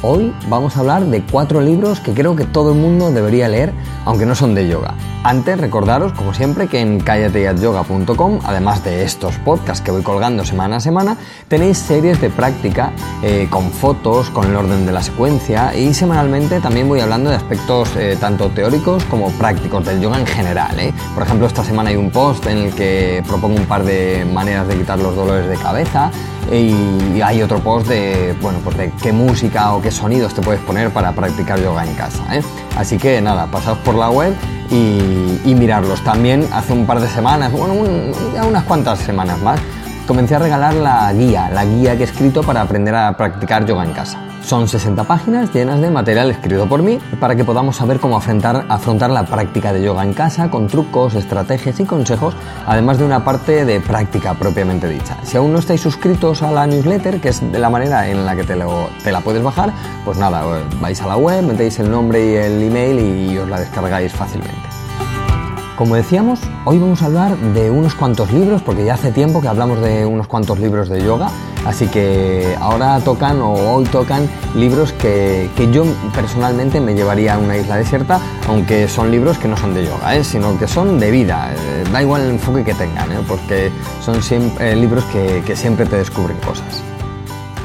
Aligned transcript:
Hoy 0.00 0.32
vamos 0.48 0.76
a 0.76 0.80
hablar 0.80 1.06
de 1.06 1.22
cuatro 1.22 1.60
libros 1.60 1.98
que 1.98 2.14
creo 2.14 2.36
que 2.36 2.44
todo 2.44 2.72
el 2.72 2.78
mundo 2.78 3.10
debería 3.10 3.48
leer, 3.48 3.72
aunque 4.04 4.26
no 4.26 4.36
son 4.36 4.54
de 4.54 4.68
yoga. 4.68 4.94
Antes, 5.24 5.58
recordaros, 5.58 6.12
como 6.12 6.32
siempre, 6.32 6.68
que 6.68 6.80
en 6.80 7.00
callateyatyoga.com, 7.00 8.38
además 8.44 8.84
de 8.84 9.02
estos 9.02 9.34
podcasts 9.38 9.82
que 9.84 9.90
voy 9.90 10.02
colgando 10.02 10.44
semana 10.44 10.76
a 10.76 10.80
semana, 10.80 11.16
tenéis 11.48 11.78
series 11.78 12.20
de 12.20 12.30
práctica 12.30 12.92
eh, 13.24 13.48
con 13.50 13.72
fotos, 13.72 14.30
con 14.30 14.46
el 14.46 14.54
orden 14.54 14.86
de 14.86 14.92
la 14.92 15.02
secuencia 15.02 15.74
y 15.74 15.92
semanalmente 15.92 16.60
también 16.60 16.88
voy 16.88 17.00
hablando 17.00 17.30
de 17.30 17.36
aspectos 17.36 17.90
eh, 17.96 18.16
tanto 18.20 18.50
teóricos 18.50 19.02
como 19.06 19.32
prácticos 19.32 19.84
del 19.84 20.00
yoga 20.00 20.20
en 20.20 20.26
general. 20.26 20.78
¿eh? 20.78 20.94
Por 21.14 21.24
ejemplo, 21.24 21.48
esta 21.48 21.64
semana 21.64 21.90
hay 21.90 21.96
un 21.96 22.12
post 22.12 22.46
en 22.46 22.58
el 22.58 22.72
que 22.72 23.24
propongo 23.26 23.56
un 23.56 23.66
par 23.66 23.84
de 23.84 24.24
maneras 24.32 24.68
de 24.68 24.76
quitar 24.76 25.00
los 25.00 25.16
dolores 25.16 25.48
de 25.48 25.56
cabeza 25.56 26.12
y 26.50 27.20
hay 27.20 27.42
otro 27.42 27.58
post 27.58 27.88
de, 27.88 28.34
bueno, 28.40 28.60
pues 28.64 28.76
de 28.76 28.90
qué 29.02 29.12
música 29.12 29.74
o 29.74 29.82
qué 29.82 29.87
sonidos 29.94 30.34
te 30.34 30.42
puedes 30.42 30.60
poner 30.60 30.90
para 30.90 31.12
practicar 31.12 31.60
yoga 31.60 31.84
en 31.84 31.94
casa. 31.94 32.22
¿eh? 32.36 32.42
Así 32.76 32.98
que 32.98 33.20
nada, 33.20 33.46
pasaos 33.46 33.78
por 33.78 33.94
la 33.94 34.10
web 34.10 34.34
y, 34.70 35.54
mirarlos. 35.54 36.02
También 36.04 36.46
hace 36.52 36.72
un 36.72 36.86
par 36.86 37.00
de 37.00 37.08
semanas, 37.08 37.50
bueno, 37.50 37.74
ya 38.32 38.44
unas 38.44 38.64
cuantas 38.64 38.98
semanas 39.00 39.40
más, 39.40 39.58
comencé 40.06 40.36
a 40.36 40.38
regalar 40.38 40.74
la 40.74 41.12
guía, 41.12 41.50
la 41.52 41.64
guía 41.64 41.96
que 41.96 42.02
he 42.02 42.06
escrito 42.06 42.42
para 42.42 42.62
aprender 42.62 42.94
a 42.94 43.16
practicar 43.16 43.66
yoga 43.66 43.84
en 43.84 43.92
casa. 43.92 44.27
Son 44.42 44.66
60 44.66 45.04
páginas 45.04 45.52
llenas 45.52 45.80
de 45.80 45.90
material 45.90 46.30
escrito 46.30 46.66
por 46.68 46.82
mí 46.82 46.98
para 47.20 47.36
que 47.36 47.44
podamos 47.44 47.76
saber 47.76 48.00
cómo 48.00 48.16
afrontar, 48.16 48.64
afrontar 48.68 49.10
la 49.10 49.26
práctica 49.26 49.72
de 49.72 49.82
yoga 49.82 50.04
en 50.04 50.14
casa 50.14 50.50
con 50.50 50.68
trucos, 50.68 51.14
estrategias 51.14 51.80
y 51.80 51.84
consejos, 51.84 52.34
además 52.66 52.98
de 52.98 53.04
una 53.04 53.24
parte 53.24 53.64
de 53.64 53.80
práctica 53.80 54.34
propiamente 54.34 54.88
dicha. 54.88 55.18
Si 55.22 55.36
aún 55.36 55.52
no 55.52 55.58
estáis 55.58 55.80
suscritos 55.80 56.42
a 56.42 56.50
la 56.50 56.66
newsletter, 56.66 57.20
que 57.20 57.30
es 57.30 57.52
de 57.52 57.58
la 57.58 57.68
manera 57.68 58.08
en 58.08 58.24
la 58.24 58.34
que 58.36 58.44
te, 58.44 58.56
te 59.04 59.12
la 59.12 59.20
puedes 59.20 59.42
bajar, 59.42 59.72
pues 60.04 60.18
nada, 60.18 60.42
vais 60.80 61.00
a 61.02 61.06
la 61.06 61.16
web, 61.16 61.42
metéis 61.42 61.78
el 61.80 61.90
nombre 61.90 62.24
y 62.24 62.34
el 62.36 62.62
email 62.62 63.30
y 63.30 63.38
os 63.38 63.48
la 63.48 63.60
descargáis 63.60 64.12
fácilmente. 64.12 64.77
Como 65.78 65.94
decíamos, 65.94 66.40
hoy 66.64 66.80
vamos 66.80 67.02
a 67.02 67.06
hablar 67.06 67.38
de 67.54 67.70
unos 67.70 67.94
cuantos 67.94 68.32
libros, 68.32 68.62
porque 68.62 68.84
ya 68.84 68.94
hace 68.94 69.12
tiempo 69.12 69.40
que 69.40 69.46
hablamos 69.46 69.80
de 69.80 70.04
unos 70.04 70.26
cuantos 70.26 70.58
libros 70.58 70.88
de 70.88 71.04
yoga, 71.04 71.30
así 71.64 71.86
que 71.86 72.56
ahora 72.58 72.98
tocan 72.98 73.40
o 73.40 73.52
hoy 73.52 73.84
tocan 73.84 74.28
libros 74.56 74.92
que, 74.92 75.48
yo 75.72 75.84
personalmente 76.12 76.80
me 76.80 76.94
llevaría 76.94 77.34
a 77.34 77.38
una 77.38 77.56
isla 77.56 77.76
desierta, 77.76 78.20
aunque 78.48 78.88
son 78.88 79.12
libros 79.12 79.38
que 79.38 79.46
no 79.46 79.56
son 79.56 79.72
de 79.72 79.84
yoga, 79.84 80.16
¿eh? 80.16 80.24
sino 80.24 80.58
que 80.58 80.66
son 80.66 80.98
de 80.98 81.12
vida, 81.12 81.54
eh, 81.54 81.84
da 81.92 82.02
igual 82.02 82.22
el 82.22 82.30
enfoque 82.30 82.64
que 82.64 82.74
tengan, 82.74 83.12
¿eh? 83.12 83.20
porque 83.28 83.70
son 84.04 84.20
siempre, 84.20 84.74
libros 84.74 85.04
que, 85.04 85.44
que 85.46 85.54
siempre 85.54 85.86
te 85.86 85.94
descubren 85.94 86.38
cosas. 86.38 86.82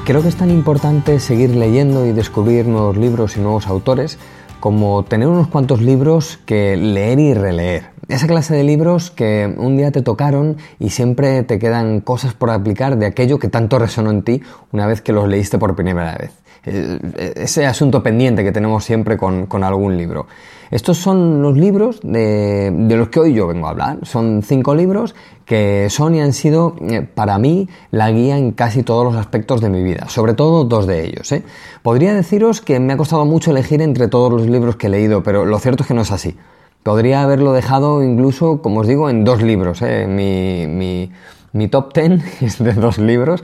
Creo 0.05 0.22
que 0.22 0.27
es 0.27 0.36
tan 0.36 0.52
importante 0.52 1.20
seguir 1.20 1.55
leyendo 1.55 2.05
y 2.05 2.11
descubrir 2.11 2.67
nuevos 2.67 2.95
libros 2.95 3.38
y 3.38 3.39
nuevos 3.39 3.66
autores 3.66 4.20
como 4.59 5.02
tener 5.02 5.27
unos 5.27 5.48
cuantos 5.48 5.81
libros 5.81 6.38
que 6.45 6.77
leer 6.77 7.17
y 7.17 7.33
releer. 7.33 7.92
Esa 8.09 8.28
clase 8.28 8.54
de 8.56 8.64
libros 8.64 9.12
que 9.12 9.54
un 9.58 9.78
día 9.78 9.92
te 9.92 10.02
tocaron 10.02 10.58
y 10.80 10.90
siempre 10.90 11.44
te 11.44 11.58
quedan 11.58 12.02
cosas 12.02 12.33
por 12.33 12.50
aplicar 12.50 12.98
de 12.98 13.05
aquello 13.05 13.39
que 13.39 13.48
tanto 13.48 13.80
resonó 13.80 14.11
en 14.11 14.23
ti 14.23 14.42
una 14.72 14.88
vez 14.88 15.02
que 15.02 15.14
los 15.14 15.27
leíste 15.27 15.58
por 15.58 15.76
primera 15.76 16.17
vez. 16.17 16.32
Eh, 16.66 17.33
ese 17.36 17.66
asunto 17.66 18.02
pendiente 18.02 18.44
que 18.44 18.54
tenemos 18.54 18.83
siempre 18.86 19.17
con, 19.17 19.64
algún 19.64 19.98
libro. 19.98 20.27
Estos 20.72 20.98
son 20.98 21.42
los 21.42 21.58
libros 21.58 22.00
de, 22.04 22.73
los 22.89 23.10
que 23.10 23.20
hoy 23.20 23.33
yo 23.33 23.48
vengo 23.48 23.67
a 23.67 23.72
hablar. 23.72 24.00
Son 24.04 24.42
cinco 24.44 24.73
libros 24.73 25.14
que 25.45 25.88
son 25.89 26.16
y 26.16 26.22
han 26.22 26.33
sido 26.33 26.76
eh, 26.82 27.02
para 27.02 27.38
mí 27.38 27.67
la 27.92 28.11
guía 28.11 28.38
en 28.38 28.52
casi 28.52 28.83
todos 28.83 29.06
los 29.06 29.16
aspectos 29.16 29.61
de 29.61 29.70
mi 29.70 29.83
vida, 29.83 30.08
sobre 30.08 30.33
todo 30.33 30.64
dos 30.64 30.88
de 30.88 31.06
ellos. 31.06 31.32
¿eh? 31.32 31.44
Podría 31.82 32.14
deciros 32.14 32.61
que 32.61 32.80
me 32.80 32.94
ha 32.94 32.98
costado 32.98 33.26
mucho 33.26 33.52
elegir 33.52 33.82
entre 33.82 34.08
todos 34.08 34.32
los 34.32 34.48
libros 34.48 34.77
que 34.77 34.88
he 34.88 34.89
leído, 34.89 35.22
pero 35.22 35.45
lo 35.45 35.60
cierto 35.60 35.83
es 35.83 35.88
que 35.88 35.94
no 35.94 36.02
es 36.02 36.11
así. 36.11 36.36
Podría 36.83 37.23
haberlo 37.23 37.54
dejado 37.54 38.04
incluso, 38.04 38.61
como 38.61 38.82
os 38.82 38.88
digo, 38.88 39.10
en 39.10 39.23
dos 39.23 39.42
libros. 39.42 39.82
Mi, 39.82 40.67
mi, 40.67 41.11
mi 41.54 41.67
top 41.67 41.94
ten 41.94 42.23
es 42.42 42.61
de 42.61 42.73
dos 42.73 42.98
libros 42.98 43.44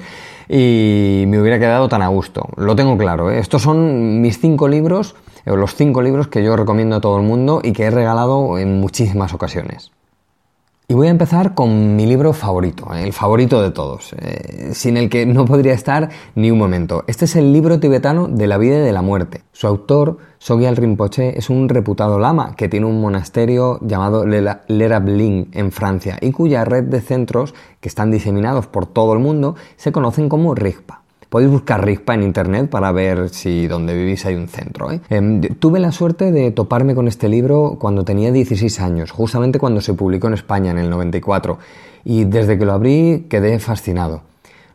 y 0.49 1.25
me 1.27 1.39
hubiera 1.39 1.59
quedado 1.59 1.87
tan 1.87 2.01
a 2.01 2.07
gusto. 2.07 2.49
Lo 2.57 2.75
tengo 2.75 2.97
claro, 2.97 3.31
¿eh? 3.31 3.39
estos 3.39 3.61
son 3.61 4.19
mis 4.21 4.39
cinco 4.39 4.67
libros, 4.67 5.15
o 5.45 5.55
los 5.55 5.75
cinco 5.75 6.01
libros 6.01 6.27
que 6.27 6.43
yo 6.43 6.55
recomiendo 6.55 6.95
a 6.95 7.01
todo 7.01 7.17
el 7.17 7.23
mundo 7.23 7.61
y 7.63 7.71
que 7.71 7.83
he 7.83 7.91
regalado 7.91 8.57
en 8.57 8.79
muchísimas 8.79 9.33
ocasiones. 9.33 9.91
Y 10.91 10.95
voy 10.95 11.05
a 11.05 11.11
empezar 11.11 11.53
con 11.53 11.95
mi 11.95 12.07
libro 12.07 12.33
favorito, 12.33 12.91
¿eh? 12.95 13.03
el 13.03 13.13
favorito 13.13 13.61
de 13.61 13.69
todos, 13.69 14.11
eh, 14.17 14.71
sin 14.73 14.97
el 14.97 15.07
que 15.07 15.27
no 15.27 15.45
podría 15.45 15.73
estar 15.73 16.09
ni 16.33 16.49
un 16.49 16.57
momento. 16.57 17.03
Este 17.05 17.25
es 17.25 17.35
el 17.35 17.53
libro 17.53 17.79
tibetano 17.79 18.27
de 18.27 18.47
la 18.47 18.57
vida 18.57 18.77
y 18.77 18.81
de 18.81 18.91
la 18.91 19.03
muerte. 19.03 19.43
Su 19.51 19.67
autor, 19.67 20.17
Sogyal 20.39 20.75
Rinpoche, 20.77 21.37
es 21.37 21.51
un 21.51 21.69
reputado 21.69 22.17
lama 22.17 22.55
que 22.55 22.69
tiene 22.69 22.87
un 22.87 22.99
monasterio 23.01 23.77
llamado 23.83 24.25
Lerabling 24.25 25.51
en 25.53 25.71
Francia 25.71 26.17
y 26.21 26.31
cuya 26.31 26.65
red 26.65 26.85
de 26.85 27.01
centros, 27.01 27.53
que 27.81 27.87
están 27.87 28.09
diseminados 28.09 28.65
por 28.65 28.87
todo 28.87 29.13
el 29.13 29.19
mundo, 29.19 29.53
se 29.75 29.91
conocen 29.91 30.27
como 30.27 30.55
Rigpa. 30.55 31.03
Podéis 31.29 31.51
buscar 31.51 31.85
RIGPA 31.85 32.15
en 32.15 32.23
internet 32.23 32.69
para 32.69 32.91
ver 32.91 33.29
si 33.29 33.67
donde 33.67 33.93
vivís 33.93 34.25
hay 34.25 34.33
un 34.33 34.47
centro. 34.47 34.91
¿eh? 34.91 34.99
Em, 35.09 35.41
tuve 35.41 35.79
la 35.79 35.91
suerte 35.91 36.31
de 36.31 36.49
toparme 36.49 36.95
con 36.95 37.07
este 37.07 37.29
libro 37.29 37.77
cuando 37.79 38.03
tenía 38.03 38.31
16 38.31 38.79
años, 38.79 39.11
justamente 39.11 39.59
cuando 39.59 39.79
se 39.79 39.93
publicó 39.93 40.27
en 40.27 40.33
España 40.33 40.71
en 40.71 40.79
el 40.79 40.89
94, 40.89 41.59
y 42.03 42.23
desde 42.23 42.57
que 42.57 42.65
lo 42.65 42.73
abrí 42.73 43.27
quedé 43.29 43.59
fascinado. 43.59 44.23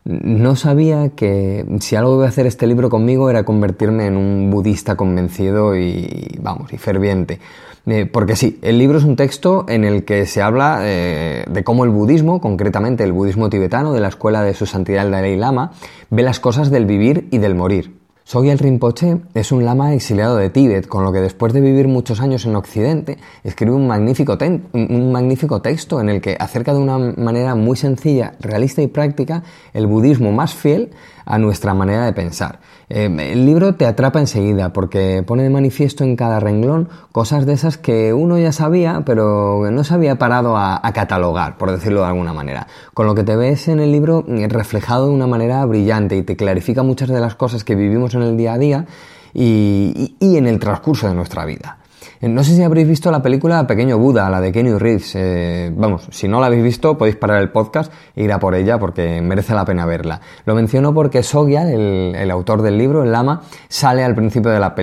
No 0.05 0.55
sabía 0.55 1.09
que 1.09 1.65
si 1.79 1.95
algo 1.95 2.15
iba 2.15 2.25
a 2.25 2.29
hacer 2.29 2.45
este 2.45 2.67
libro 2.67 2.89
conmigo 2.89 3.29
era 3.29 3.43
convertirme 3.43 4.05
en 4.05 4.15
un 4.15 4.51
budista 4.51 4.95
convencido 4.95 5.75
y, 5.75 6.37
vamos, 6.41 6.71
y 6.71 6.77
ferviente. 6.77 7.39
Eh, 7.87 8.05
porque 8.05 8.35
sí, 8.35 8.59
el 8.61 8.79
libro 8.79 8.97
es 8.97 9.03
un 9.03 9.15
texto 9.15 9.65
en 9.69 9.83
el 9.83 10.05
que 10.05 10.25
se 10.25 10.41
habla 10.41 10.79
eh, 10.81 11.45
de 11.47 11.63
cómo 11.63 11.83
el 11.83 11.91
budismo, 11.91 12.41
concretamente 12.41 13.03
el 13.03 13.11
budismo 13.11 13.49
tibetano 13.49 13.93
de 13.93 13.99
la 13.99 14.07
escuela 14.07 14.43
de 14.43 14.55
su 14.55 14.65
santidad 14.65 15.05
el 15.05 15.11
Dalai 15.11 15.35
Lama, 15.35 15.71
ve 16.09 16.23
las 16.23 16.39
cosas 16.39 16.71
del 16.71 16.85
vivir 16.85 17.27
y 17.31 17.37
del 17.37 17.53
morir. 17.53 18.05
Sogyal 18.27 18.57
Rinpoche 18.57 19.17
es 19.35 19.51
un 19.51 19.65
lama 19.65 19.93
exiliado 19.93 20.35
de 20.37 20.49
Tíbet, 20.49 20.87
con 20.87 21.03
lo 21.03 21.11
que 21.11 21.21
después 21.21 21.53
de 21.53 21.61
vivir 21.61 21.87
muchos 21.87 22.21
años 22.21 22.43
en 22.47 22.55
Occidente, 22.55 23.19
escribe 23.43 23.75
un 23.75 23.85
magnífico, 23.85 24.35
un 24.73 25.11
magnífico 25.11 25.61
texto 25.61 26.01
en 26.01 26.09
el 26.09 26.21
que 26.21 26.35
acerca 26.39 26.73
de 26.73 26.79
una 26.79 26.97
manera 26.97 27.53
muy 27.53 27.77
sencilla, 27.77 28.33
realista 28.39 28.81
y 28.81 28.87
práctica 28.87 29.43
el 29.73 29.85
budismo 29.85 30.31
más 30.31 30.55
fiel 30.55 30.89
a 31.25 31.37
nuestra 31.37 31.73
manera 31.73 32.05
de 32.05 32.13
pensar. 32.13 32.59
Eh, 32.89 33.05
el 33.05 33.45
libro 33.45 33.75
te 33.75 33.85
atrapa 33.85 34.19
enseguida 34.19 34.71
porque 34.71 35.23
pone 35.25 35.43
de 35.43 35.49
manifiesto 35.49 36.03
en 36.03 36.15
cada 36.15 36.39
renglón 36.39 36.89
cosas 37.11 37.45
de 37.45 37.53
esas 37.53 37.77
que 37.77 38.13
uno 38.13 38.37
ya 38.37 38.51
sabía, 38.51 39.03
pero 39.05 39.69
no 39.71 39.83
se 39.83 39.93
había 39.93 40.17
parado 40.17 40.57
a, 40.57 40.81
catalogar, 40.93 41.57
por 41.57 41.71
decirlo 41.71 42.01
de 42.01 42.07
alguna 42.07 42.31
manera. 42.31 42.67
Con 42.93 43.05
lo 43.07 43.15
que 43.15 43.23
te 43.23 43.35
ves 43.35 43.67
en 43.67 43.79
el 43.79 43.91
libro 43.91 44.23
eh, 44.27 44.47
reflejado 44.47 45.07
de 45.07 45.13
una 45.13 45.27
manera 45.27 45.65
brillante 45.65 46.15
y 46.15 46.23
te 46.23 46.35
clarifica 46.35 46.83
muchas 46.83 47.09
de 47.09 47.19
las 47.19 47.35
cosas 47.35 47.63
que 47.63 47.75
vivimos 47.75 48.13
en 48.13 48.21
el 48.21 48.37
día 48.37 48.53
a 48.53 48.57
día 48.57 48.85
y 49.33 50.15
en 50.21 50.47
el 50.47 50.59
transcurso 50.59 51.07
de 51.09 51.13
nuestra 51.13 51.43
vida. 51.43 51.77
Eh, 52.25 52.27
no 52.27 52.43
sé 52.43 52.55
si 52.55 52.63
habréis 52.63 52.87
visto 52.87 53.11
la 53.11 53.21
película 53.21 53.67
Pequeño 53.67 53.99
Buda, 53.99 54.31
la 54.31 54.41
de 54.41 54.51
Kenny 54.51 54.73
Reeves. 54.73 55.13
Eh, 55.13 55.71
vamos, 55.75 56.07
si 56.09 56.27
no 56.27 56.39
la 56.39 56.47
habéis 56.47 56.63
visto, 56.63 56.97
podéis 56.97 57.17
parar 57.17 57.39
el 57.39 57.51
podcast 57.51 57.93
e 58.15 58.23
ir 58.23 58.33
a 58.33 58.39
por 58.39 58.55
ella 58.55 58.79
porque 58.79 59.21
merece 59.21 59.53
la 59.53 59.63
pena 59.63 59.85
verla. 59.85 60.21
Lo 60.43 60.55
menciono 60.55 60.91
porque 60.91 61.21
Sogyal, 61.21 61.67
el, 61.69 62.31
autor 62.31 62.63
del 62.63 62.79
libro, 62.79 63.03
el 63.03 63.11
lama, 63.11 63.43
sale 63.67 64.03
al 64.03 64.15
principio 64.15 64.49
de 64.49 64.59
la, 64.59 64.73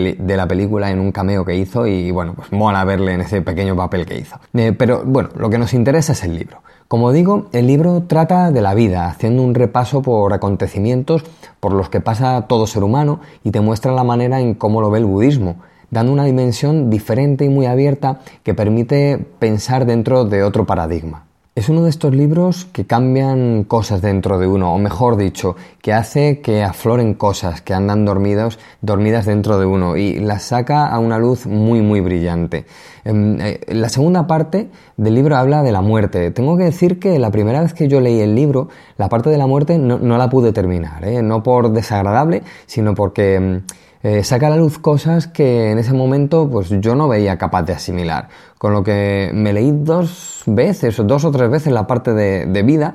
película 0.47 0.93
en 0.93 1.01
un 1.01 1.11
cameo 1.11 1.45
que 1.45 1.57
hizo 1.57 1.85
y 1.85 2.13
bueno, 2.13 2.35
pues 2.35 2.53
mola 2.53 2.85
verle 2.85 3.15
en 3.15 3.23
ese 3.23 3.43
pequeño 3.43 3.75
papel 3.75 4.07
que 4.07 4.21
hizo. 4.21 4.39
Eh, 4.55 4.73
pero 4.73 5.03
bueno, 5.05 5.31
lo 5.35 5.51
que 5.51 5.59
nos 5.59 5.75
interesa 5.75 6.13
es 6.13 6.23
el 6.23 6.37
libro. 6.37 6.59
Como 6.87 7.11
digo, 7.11 7.49
el 7.51 7.67
libro 7.67 8.05
trata 8.07 8.53
de 8.53 8.63
la 8.63 8.75
vida, 8.75 9.09
haciendo 9.09 9.43
un 9.43 9.57
repaso 9.57 10.01
por 10.01 10.33
acontecimientos 10.33 11.25
por 11.59 11.73
los 11.73 11.89
que 11.89 12.01
pasa 12.01 12.43
todo 12.43 12.69
ser 12.69 12.85
humano 12.85 13.19
y 13.43 13.51
te 13.51 13.61
muestra 13.61 13.91
la 13.91 14.05
manera 14.05 14.39
en 14.39 14.55
cómo 14.55 14.81
lo 14.81 14.93
ve 14.93 15.01
el 15.01 15.07
budismo 15.07 15.57
dando 15.93 16.13
una 16.13 16.25
dimensión 16.25 16.91
diferente 16.91 17.45
y 17.45 17.49
muy 17.49 17.67
abierta 17.67 18.19
que 18.43 18.55
permite 18.55 19.25
pensar 19.39 19.87
dentro 19.87 20.25
de 20.25 20.43
otro 20.43 20.67
paradigma. 20.67 21.27
Es 21.55 21.69
uno 21.69 21.83
de 21.85 21.91
estos 21.91 22.15
libros 22.15 22.65
que 22.73 22.87
cambian 22.87 23.65
cosas 23.65 24.01
dentro 24.01 24.39
de 24.39 24.47
uno, 24.47 24.75
o 24.75 24.79
mejor 24.79 25.19
dicho, 25.19 25.55
que 25.83 25.93
hace 25.93 26.41
que 26.41 26.63
afloren 26.63 27.13
cosas 27.13 27.61
que 27.61 27.75
andan 27.75 28.07
dormidos, 28.07 28.59
dormidas 28.81 29.27
dentro 29.27 29.59
de 29.59 29.67
uno 29.67 29.99
y 29.99 30.19
las 30.19 30.45
saca 30.45 30.87
a 30.87 30.99
una 30.99 31.19
luz 31.19 31.45
muy 31.45 31.83
muy 31.83 32.01
brillante. 32.01 32.65
Em, 33.05 33.39
eh, 33.39 33.61
la 33.69 33.91
segunda 33.91 34.27
parte 34.27 34.71
del 34.97 35.15
libro 35.15 35.37
habla 35.37 35.63
de 35.63 35.73
la 35.73 35.83
muerte. 35.83 36.31
Tengo 36.31 36.57
que 36.57 36.65
decir 36.65 36.99
que 36.99 37.19
la 37.19 37.31
primera 37.31 37.61
vez 37.61 37.75
que 37.75 37.87
yo 37.87 38.01
leí 38.01 38.21
el 38.21 38.35
libro, 38.35 38.71
la 38.97 39.11
parte 39.11 39.29
de 39.29 39.37
la 39.37 39.47
muerte 39.47 39.77
no, 39.77 39.99
la 39.99 40.31
pude 40.31 40.55
terminar, 40.55 41.05
¿eh? 41.05 41.21
no 41.23 41.43
por 41.43 41.71
desagradable, 41.71 42.45
sino 42.65 42.95
porque 42.95 43.35
em, 43.35 43.63
eh, 44.03 44.25
saca 44.25 44.49
a 44.49 44.51
la 44.51 44.57
luz 44.57 44.79
cosas 44.79 45.29
que 45.29 45.71
en 45.71 45.79
ese 45.79 45.93
momento 45.93 46.49
pues 46.51 46.71
yo 46.81 46.95
no 46.95 47.09
veía 47.09 47.39
capaz 47.39 47.63
de 47.63 47.75
asimilar. 47.75 48.29
Con 48.59 48.73
lo 48.73 48.83
que 48.83 49.31
me 49.33 49.53
leí 49.53 49.71
dos 49.73 50.43
veces, 50.47 50.99
o 50.99 51.05
dos 51.05 51.25
o 51.25 51.31
tres 51.31 51.51
veces 51.51 51.73
la 51.73 51.87
parte 51.87 52.13
de, 52.13 52.63
vida 52.63 52.95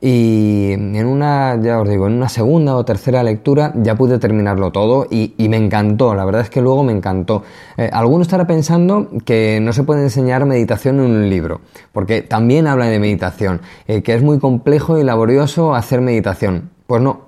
y 0.00 0.72
en 0.72 1.06
una, 1.06 1.60
ya 1.60 1.80
os 1.80 1.88
digo, 1.88 2.06
en 2.06 2.14
una 2.14 2.28
segunda 2.28 2.76
o 2.76 2.84
tercera 2.84 3.22
lectura 3.24 3.72
ya 3.74 3.96
pude 3.96 4.18
terminarlo 4.18 4.70
todo 4.70 5.06
y, 5.10 5.34
me 5.48 5.56
encantó, 5.56 6.14
la 6.14 6.24
verdad 6.24 6.42
es 6.42 6.50
que 6.50 6.60
luego 6.60 6.84
me 6.84 6.92
encantó. 6.92 7.42
Eh, 7.76 7.90
alguno 7.92 8.22
estará 8.22 8.46
pensando 8.46 9.08
que 9.24 9.58
no 9.60 9.72
se 9.72 9.82
puede 9.82 10.02
enseñar 10.02 10.46
meditación 10.46 11.00
en 11.00 11.06
un 11.06 11.30
libro, 11.30 11.60
porque 11.92 12.22
también 12.22 12.68
habla 12.68 12.86
de 12.86 13.00
meditación, 13.00 13.60
eh, 13.88 14.02
que 14.02 14.14
es 14.14 14.22
muy 14.22 14.38
complejo 14.38 14.98
y 14.98 15.04
laborioso 15.04 15.74
hacer 15.74 16.00
meditación. 16.00 16.70
Pues 16.86 17.02
no, 17.02 17.27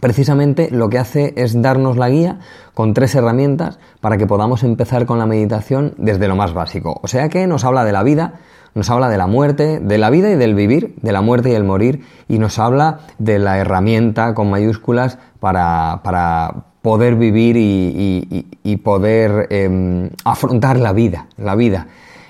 precisamente 0.00 0.68
lo 0.70 0.88
que 0.88 0.98
hace 0.98 1.34
es 1.36 1.60
darnos 1.60 1.96
la 1.96 2.08
guía 2.08 2.38
con 2.74 2.94
tres 2.94 3.14
herramientas 3.14 3.78
para 4.00 4.16
que 4.16 4.26
podamos 4.26 4.62
empezar 4.62 5.06
con 5.06 5.18
la 5.18 5.26
meditación 5.26 5.94
desde 5.98 6.28
lo 6.28 6.36
más 6.36 6.52
básico. 6.52 7.00
O 7.02 7.08
sea 7.08 7.28
que 7.28 7.46
nos 7.46 7.64
habla 7.64 7.84
de 7.84 7.92
la 7.92 8.02
vida, 8.02 8.34
nos 8.74 8.90
habla 8.90 9.08
de 9.08 9.18
la 9.18 9.26
muerte, 9.26 9.80
de 9.80 9.98
la 9.98 10.10
vida 10.10 10.30
y 10.30 10.36
del 10.36 10.54
vivir, 10.54 10.94
de 11.02 11.12
la 11.12 11.22
muerte 11.22 11.50
y 11.50 11.54
el 11.54 11.64
morir, 11.64 12.04
y 12.28 12.38
nos 12.38 12.58
habla 12.58 13.00
de 13.18 13.38
la 13.38 13.58
herramienta 13.58 14.34
con 14.34 14.50
mayúsculas 14.50 15.18
para, 15.40 16.52
poder 16.82 17.16
vivir 17.16 17.56
y, 17.58 18.76
poder 18.84 19.48
em, 19.50 20.10
afrontar 20.24 20.78
la 20.78 20.92
vida, 20.92 21.26
la 21.36 21.56
vida. 21.56 21.88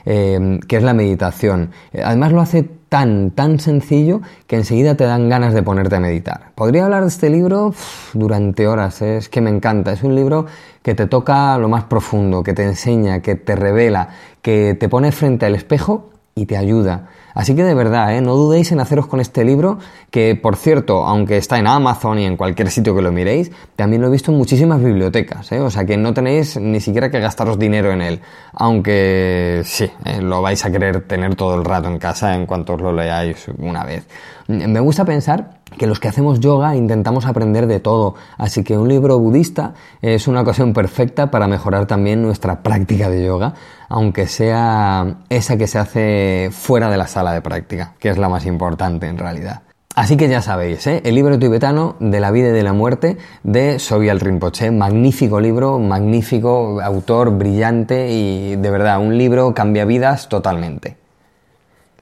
Em, 0.09 0.61
que 0.61 0.77
es 0.77 0.85
la 0.85 0.95
meditación. 0.95 1.73
Además 1.93 2.31
lo 2.31 2.41
hace 2.41 2.71
tan, 2.89 3.31
tan 3.31 3.59
sencillo 3.59 4.21
que 4.47 4.57
enseguida 4.57 4.95
te 4.95 5.05
dan 5.05 5.29
ganas 5.29 5.55
de 5.55 5.63
ponerte 5.63 5.97
a 5.97 6.01
meditar. 6.01 6.53
Podría 6.55 6.85
hablar 6.85 7.03
de 7.03 7.09
este 7.09 7.31
libro 7.31 7.75
durante 8.15 8.67
horas, 8.67 9.03
¿eh? 9.03 9.17
es 9.17 9.29
que 9.29 9.41
me 9.41 9.51
encanta. 9.51 9.93
Es 9.93 10.03
un 10.03 10.15
libro 10.15 10.47
que 10.83 10.95
te 10.95 11.07
toca 11.07 11.59
lo 11.59 11.69
más 11.69 11.85
profundo, 11.85 12.43
que 12.43 12.53
te 12.53 12.65
enseña, 12.65 13.21
que 13.21 13.35
te 13.35 13.57
revela, 13.57 14.11
que 14.43 14.77
te 14.79 14.89
pone 14.89 15.13
frente 15.13 15.47
al 15.47 15.55
espejo 15.55 16.11
y 16.35 16.47
te 16.47 16.57
ayuda. 16.57 17.09
Así 17.37 17.55
que 17.55 17.65
de 17.65 17.75
verdad, 17.75 18.17
¿eh? 18.17 18.23
no 18.23 18.35
dudéis 18.35 18.73
en 18.73 18.81
haceros 18.81 19.07
con 19.09 19.21
este 19.21 19.45
libro, 19.45 19.79
que 20.11 20.37
por 20.37 20.57
cierto, 20.57 21.05
aunque 21.05 21.37
está 21.37 21.59
en 21.59 21.67
Amazon 21.67 22.19
y 22.19 22.25
en 22.25 22.39
cualquier 22.39 22.71
sitio 22.71 22.97
que 22.97 23.03
lo 23.03 23.13
miréis, 23.13 23.53
también 23.77 24.01
lo 24.01 24.09
he 24.09 24.11
visto 24.11 24.33
en 24.33 24.39
muchísimas 24.39 24.83
bibliotecas, 24.83 25.53
¿eh? 25.53 25.61
o 25.61 25.69
sea 25.69 25.85
que 25.85 25.99
no 25.99 26.15
tenéis 26.15 26.59
ni 26.59 26.81
siquiera 26.81 27.11
que 27.11 27.21
gastaros 27.21 27.59
dinero 27.59 27.93
en 27.93 28.01
él, 28.01 28.21
aunque 28.55 29.61
sí, 29.67 29.85
¿eh? 30.07 30.23
lo 30.23 30.41
vais 30.41 30.65
a 30.65 30.71
querer 30.71 31.07
tener 31.07 31.35
todo 31.35 31.57
el 31.57 31.65
rato 31.67 31.89
en 31.89 31.99
casa 31.99 32.35
en 32.35 32.47
cuanto 32.47 32.73
os 32.73 32.81
lo 32.81 32.91
leáis 32.91 33.47
una 33.59 33.85
vez. 33.85 34.07
Me 34.49 34.79
gusta 34.81 35.05
pensar 35.05 35.59
que 35.77 35.89
los 35.89 35.99
que 35.99 36.09
hacemos 36.09 36.39
yoga 36.39 36.77
intentamos 36.77 37.27
aprender 37.27 37.67
de 37.67 37.81
todo, 37.81 38.15
así 38.39 38.63
que 38.63 38.79
un 38.79 38.89
libro 38.89 39.19
budista 39.19 39.75
es 40.03 40.29
una 40.29 40.43
ocasión 40.43 40.73
perfecta 40.73 41.31
para 41.31 41.49
mejorar 41.49 41.87
también 41.87 42.23
nuestra 42.23 42.63
práctica 42.63 43.11
de 43.11 43.25
yoga, 43.25 43.55
aunque 43.89 44.29
sea 44.29 45.17
esa 45.29 45.57
que 45.57 45.67
se 45.67 45.79
hace 45.79 46.51
fuera 46.53 46.89
de 46.91 46.97
la 46.97 47.09
sala 47.09 47.33
de 47.33 47.41
práctica, 47.41 47.95
que 47.99 48.09
es 48.09 48.19
la 48.19 48.29
más 48.29 48.47
importante 48.47 49.09
en 49.09 49.19
realidad. 49.19 49.63
Así 49.97 50.19
que 50.19 50.29
ya 50.29 50.43
sabéis, 50.43 50.87
¿eh? 50.87 51.01
el 51.05 51.15
libro 51.15 51.39
tibetano 51.39 51.97
de 52.01 52.21
la 52.21 52.31
vida 52.31 52.51
y 52.51 52.53
de 52.53 52.63
la 52.63 52.75
muerte 52.75 53.17
de 53.43 53.79
Sogyal 53.79 54.21
Rinpoche, 54.21 54.71
magnífico 54.71 55.41
libro, 55.41 55.79
magnífico 55.79 56.81
autor, 56.83 57.31
brillante 57.31 58.11
y 58.11 58.57
de 58.57 58.71
verdad 58.71 59.01
un 59.01 59.17
libro 59.17 59.55
cambia 59.55 59.87
vidas 59.87 60.29
totalmente. 60.29 61.06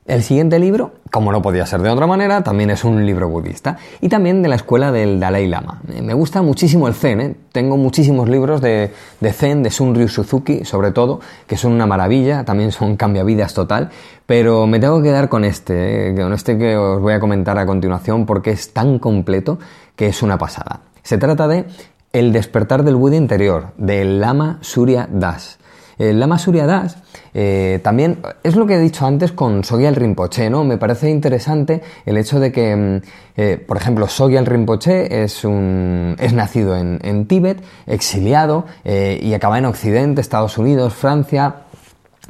El 0.06 0.22
siguiente 0.22 0.58
libro, 0.58 0.92
como 1.10 1.32
no 1.32 1.40
podía 1.40 1.64
ser 1.64 1.80
de 1.80 1.88
otra 1.88 2.06
manera, 2.06 2.42
también 2.42 2.68
es 2.68 2.84
un 2.84 3.06
libro 3.06 3.26
budista 3.30 3.78
y 4.02 4.10
también 4.10 4.42
de 4.42 4.50
la 4.50 4.56
escuela 4.56 4.92
del 4.92 5.18
Dalai 5.18 5.48
Lama. 5.48 5.80
Eh, 5.90 6.02
me 6.02 6.12
gusta 6.12 6.42
muchísimo 6.42 6.88
el 6.88 6.94
Zen, 6.94 7.20
¿eh? 7.22 7.36
tengo 7.52 7.78
muchísimos 7.78 8.28
libros 8.28 8.60
de, 8.60 8.92
Zen, 9.32 9.62
de 9.62 9.70
Sunryu 9.70 10.06
Suzuki, 10.08 10.66
sobre 10.66 10.90
todo, 10.90 11.20
que 11.46 11.56
son 11.56 11.72
una 11.72 11.86
maravilla, 11.86 12.44
también 12.44 12.70
son 12.70 12.98
cambiavidas 12.98 13.54
total, 13.54 13.88
pero 14.26 14.66
me 14.66 14.78
tengo 14.78 14.98
que 14.98 15.04
quedar 15.04 15.30
con 15.30 15.42
este, 15.42 16.10
¿eh? 16.10 16.14
con 16.14 16.34
este 16.34 16.58
que 16.58 16.76
os 16.76 17.00
voy 17.00 17.14
a 17.14 17.20
comentar 17.20 17.56
a 17.56 17.64
continuación 17.64 18.26
porque 18.26 18.50
es 18.50 18.74
tan 18.74 18.98
completo 18.98 19.58
que 19.96 20.08
es 20.08 20.22
una 20.22 20.36
pasada. 20.36 20.80
Se 21.02 21.16
trata 21.16 21.48
de 21.48 21.64
El 22.12 22.34
despertar 22.34 22.84
del 22.84 22.96
Buda 22.96 23.16
interior, 23.16 23.68
del 23.78 24.20
Lama 24.20 24.58
Surya 24.60 25.08
Das. 25.10 25.58
El 25.96 26.20
Lama 26.20 26.38
Surya 26.38 26.66
Das 26.66 26.98
eh, 27.34 27.80
también 27.82 28.18
es 28.44 28.54
lo 28.54 28.64
que 28.64 28.76
he 28.76 28.78
dicho 28.78 29.04
antes 29.04 29.32
con 29.32 29.64
Sogyal 29.64 29.96
Rinpoche, 29.96 30.48
¿no? 30.48 30.62
Me 30.62 30.78
parece 30.78 31.10
interesante 31.10 31.82
el 32.06 32.16
hecho 32.16 32.38
de 32.38 32.52
que, 32.52 32.76
mm, 32.76 33.00
eh, 33.36 33.64
por 33.66 33.76
ejemplo, 33.76 34.06
Sogyal 34.06 34.46
Rinpoche 34.46 35.24
es, 35.24 35.44
un, 35.44 36.14
es 36.20 36.32
nacido 36.32 36.76
en, 36.76 37.00
en 37.02 37.26
Tíbet, 37.26 37.60
exiliado 37.86 38.66
eh, 38.84 39.18
y 39.20 39.34
acaba 39.34 39.58
en 39.58 39.64
Occidente, 39.64 40.20
Estados 40.20 40.56
Unidos, 40.58 40.94
Francia, 40.94 41.63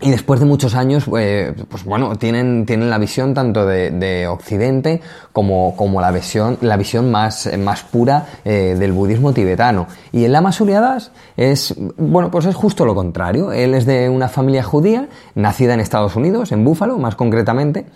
y 0.01 0.11
después 0.11 0.41
de 0.41 0.47
muchos 0.47 0.75
años, 0.75 1.05
eh, 1.17 1.55
pues 1.69 1.85
bueno, 1.85 2.17
tienen, 2.17 2.67
tienen 2.67 2.91
la 2.91 2.99
visión 2.99 3.33
tanto 3.33 3.65
de, 3.65 4.27
Occidente 4.29 5.01
como, 5.33 5.77
como, 5.77 6.01
la 6.01 6.11
visión, 6.11 6.59
la 6.63 6.77
visión 6.77 7.11
más, 7.11 7.49
más 7.59 7.83
pura 7.83 8.27
eh, 8.45 8.77
del 8.79 8.93
budismo 8.93 9.33
tibetano. 9.33 9.87
Y 10.13 10.25
el 10.25 10.33
Lama 10.33 10.51
Suryadas 10.53 11.13
es, 11.37 11.75
bueno, 11.97 12.31
pues 12.31 12.47
es 12.47 12.55
justo 12.55 12.85
lo 12.85 12.95
contrario. 12.95 13.53
Él 13.53 13.75
es 13.75 13.87
de 13.87 14.09
una 14.09 14.29
familia 14.29 14.63
judía, 14.65 15.09
nacida 15.35 15.75
en 15.75 15.81
Estados 15.81 16.17
Unidos, 16.17 16.51
en 16.51 16.65
Búfalo 16.65 16.99
más 16.99 17.15
concretamente, 17.15 17.87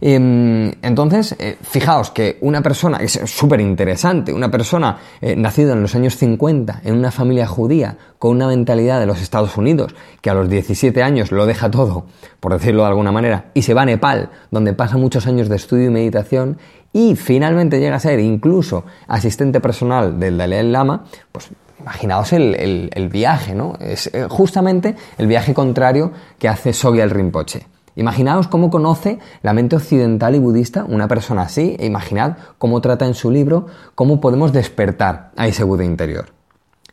entonces, 0.00 1.34
eh, 1.38 1.56
fijaos 1.62 2.10
que 2.10 2.38
una 2.40 2.62
persona, 2.62 2.98
es 2.98 3.12
súper 3.26 3.60
interesante, 3.60 4.32
una 4.32 4.50
persona 4.50 4.98
eh, 5.20 5.36
nacida 5.36 5.72
en 5.72 5.82
los 5.82 5.94
años 5.94 6.16
50 6.16 6.82
en 6.84 6.94
una 6.94 7.10
familia 7.10 7.46
judía 7.46 7.96
con 8.18 8.32
una 8.32 8.48
mentalidad 8.48 9.00
de 9.00 9.06
los 9.06 9.20
Estados 9.20 9.56
Unidos, 9.56 9.94
que 10.20 10.30
a 10.30 10.34
los 10.34 10.48
17 10.48 11.02
años 11.02 11.32
lo 11.32 11.46
deja 11.46 11.70
todo, 11.70 12.06
por 12.40 12.52
decirlo 12.52 12.82
de 12.82 12.88
alguna 12.88 13.12
manera, 13.12 13.50
y 13.54 13.62
se 13.62 13.74
va 13.74 13.82
a 13.82 13.86
Nepal, 13.86 14.30
donde 14.50 14.72
pasa 14.72 14.96
muchos 14.96 15.26
años 15.26 15.48
de 15.48 15.56
estudio 15.56 15.86
y 15.86 15.90
meditación, 15.90 16.58
y 16.92 17.16
finalmente 17.16 17.80
llega 17.80 17.96
a 17.96 18.00
ser 18.00 18.20
incluso 18.20 18.84
asistente 19.08 19.60
personal 19.60 20.18
del 20.18 20.38
Dalai 20.38 20.62
Lama, 20.64 21.04
pues 21.32 21.50
imaginaos 21.80 22.32
el, 22.32 23.08
viaje, 23.12 23.54
¿no? 23.54 23.74
Es 23.80 24.06
eh, 24.14 24.26
justamente 24.30 24.94
el 25.18 25.26
viaje 25.26 25.52
contrario 25.52 26.12
que 26.38 26.48
hace 26.48 26.72
Sogyal 26.72 27.10
Rinpoche. 27.10 27.73
Imaginaos 27.96 28.48
cómo 28.48 28.70
conoce 28.70 29.18
la 29.42 29.52
mente 29.52 29.76
occidental 29.76 30.34
y 30.34 30.38
budista 30.38 30.84
una 30.84 31.08
persona 31.08 31.42
así 31.42 31.76
e 31.78 31.86
imaginad 31.86 32.36
cómo 32.58 32.80
trata 32.80 33.06
en 33.06 33.14
su 33.14 33.30
libro 33.30 33.66
cómo 33.94 34.20
podemos 34.20 34.52
despertar 34.52 35.30
a 35.36 35.46
ese 35.46 35.64
Buda 35.64 35.84
interior. 35.84 36.26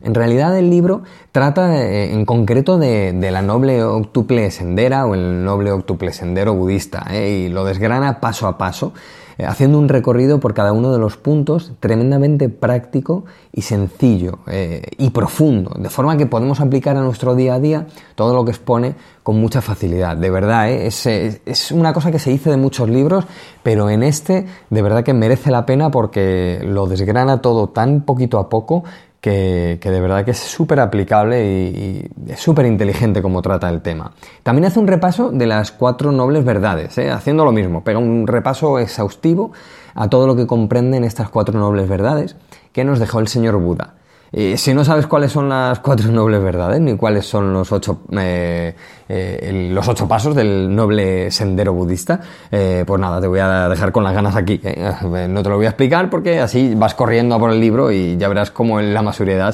En 0.03 0.15
realidad 0.15 0.58
el 0.58 0.70
libro 0.70 1.03
trata 1.31 1.77
eh, 1.84 2.12
en 2.12 2.25
concreto 2.25 2.77
de, 2.77 3.13
la 3.31 3.41
noble 3.41 3.84
octuple 3.84 4.50
sendera 4.50 5.05
o 5.05 5.13
el 5.13 5.43
noble 5.43 5.72
octuple 5.72 6.12
sendero 6.12 6.55
budista 6.55 7.05
eh, 7.12 7.46
y 7.46 7.50
lo 7.50 7.65
desgrana 7.65 8.20
paso 8.20 8.48
a 8.48 8.58
paso 8.58 8.93
haciendo 9.39 9.79
un 9.79 9.89
recorrido 9.89 10.39
por 10.39 10.53
cada 10.53 10.73
uno 10.73 10.91
de 10.91 11.00
los 11.00 11.17
puntos 11.17 11.73
tremendamente 11.79 12.50
práctico 12.50 13.25
y 13.51 13.61
sencillo 13.61 14.39
eh, 14.47 14.81
y 14.97 15.09
profundo, 15.09 15.71
de 15.77 15.89
forma 15.89 16.17
que 16.17 16.25
podemos 16.25 16.59
aplicar 16.59 16.97
a 16.97 17.01
nuestro 17.01 17.35
día 17.35 17.55
a 17.55 17.59
día 17.59 17.88
todo 18.15 18.33
lo 18.33 18.45
que 18.45 18.51
expone 18.51 18.95
con 19.23 19.39
mucha 19.39 19.61
facilidad. 19.61 20.17
De 20.17 20.29
verdad, 20.29 20.71
eh, 20.71 20.88
es, 20.88 21.71
una 21.71 21.93
cosa 21.93 22.11
que 22.11 22.19
se 22.19 22.31
dice 22.31 22.50
de 22.50 22.57
muchos 22.57 22.89
libros, 22.89 23.25
pero 23.63 23.89
en 23.89 24.03
este 24.03 24.45
de 24.69 24.81
verdad 24.81 25.03
que 25.03 25.13
merece 25.13 25.51
la 25.51 25.65
pena 25.65 25.91
porque 25.91 26.61
lo 26.63 26.88
desgrana 26.88 27.41
todo 27.41 27.69
tan 27.69 28.01
poquito 28.01 28.39
a 28.39 28.50
poco 28.50 28.83
que, 29.21 29.79
de 29.81 30.01
verdad 30.01 30.25
que 30.25 30.31
es 30.31 30.39
súper 30.39 30.79
aplicable 30.79 31.45
y, 31.45 32.09
es 32.27 32.39
súper 32.39 32.65
inteligente 32.65 33.21
como 33.21 33.41
trata 33.41 33.69
el 33.69 33.81
tema. 33.81 34.11
También 34.43 34.65
hace 34.65 34.79
un 34.79 34.87
repaso 34.87 35.31
de 35.31 35.45
las 35.45 35.71
cuatro 35.71 36.11
nobles 36.11 36.43
verdades, 36.43 36.97
¿eh? 36.97 37.11
haciendo 37.11 37.45
lo 37.45 37.51
mismo, 37.51 37.83
pega 37.83 37.99
un 37.99 38.27
repaso 38.27 38.79
exhaustivo 38.79 39.51
a 39.93 40.09
todo 40.09 40.25
lo 40.25 40.35
que 40.35 40.47
comprenden 40.47 41.03
estas 41.03 41.29
cuatro 41.29 41.57
nobles 41.57 41.87
verdades 41.87 42.35
que 42.73 42.83
nos 42.83 42.99
dejó 42.99 43.19
el 43.19 43.27
señor 43.27 43.57
Buda 43.57 43.93
si 44.33 44.73
no 44.73 44.85
sabes 44.85 45.07
cuáles 45.07 45.31
son 45.31 45.50
las 45.50 45.79
cuatro 45.79 46.09
nobles 46.11 46.41
verdades, 46.41 46.79
ni 46.79 46.95
cuáles 46.95 47.25
son 47.25 47.51
los 47.51 47.71
ocho, 47.71 48.01
eh, 48.17 48.73
eh, 49.09 49.69
los 49.71 49.88
ocho 49.88 50.07
pasos 50.07 50.35
del 50.35 50.73
noble 50.73 51.29
sendero 51.31 51.73
budista, 51.73 52.21
eh, 52.50 52.85
pues 52.88 53.00
nada, 53.00 53.19
te 53.19 53.27
voy 53.27 53.39
a 53.39 53.67
dejar 53.67 53.91
con 53.91 54.03
las 54.03 54.13
ganas 54.13 54.35
aquí. 54.35 54.61
No 55.01 55.43
te 55.43 55.50
lo 55.50 55.55
voy 55.55 55.65
a 55.65 55.69
explicar 55.69 56.09
porque 56.09 56.39
así 56.39 56.73
vas 56.75 56.95
corriendo 56.95 57.35
a 57.35 57.39
por 57.39 57.51
el 57.51 57.59
libro 57.59 57.91
y 57.91 58.17
ya 58.17 58.27
verás 58.27 58.51
cómo 58.51 58.79
en 58.79 58.93
la 58.93 59.01
mayoría 59.01 59.51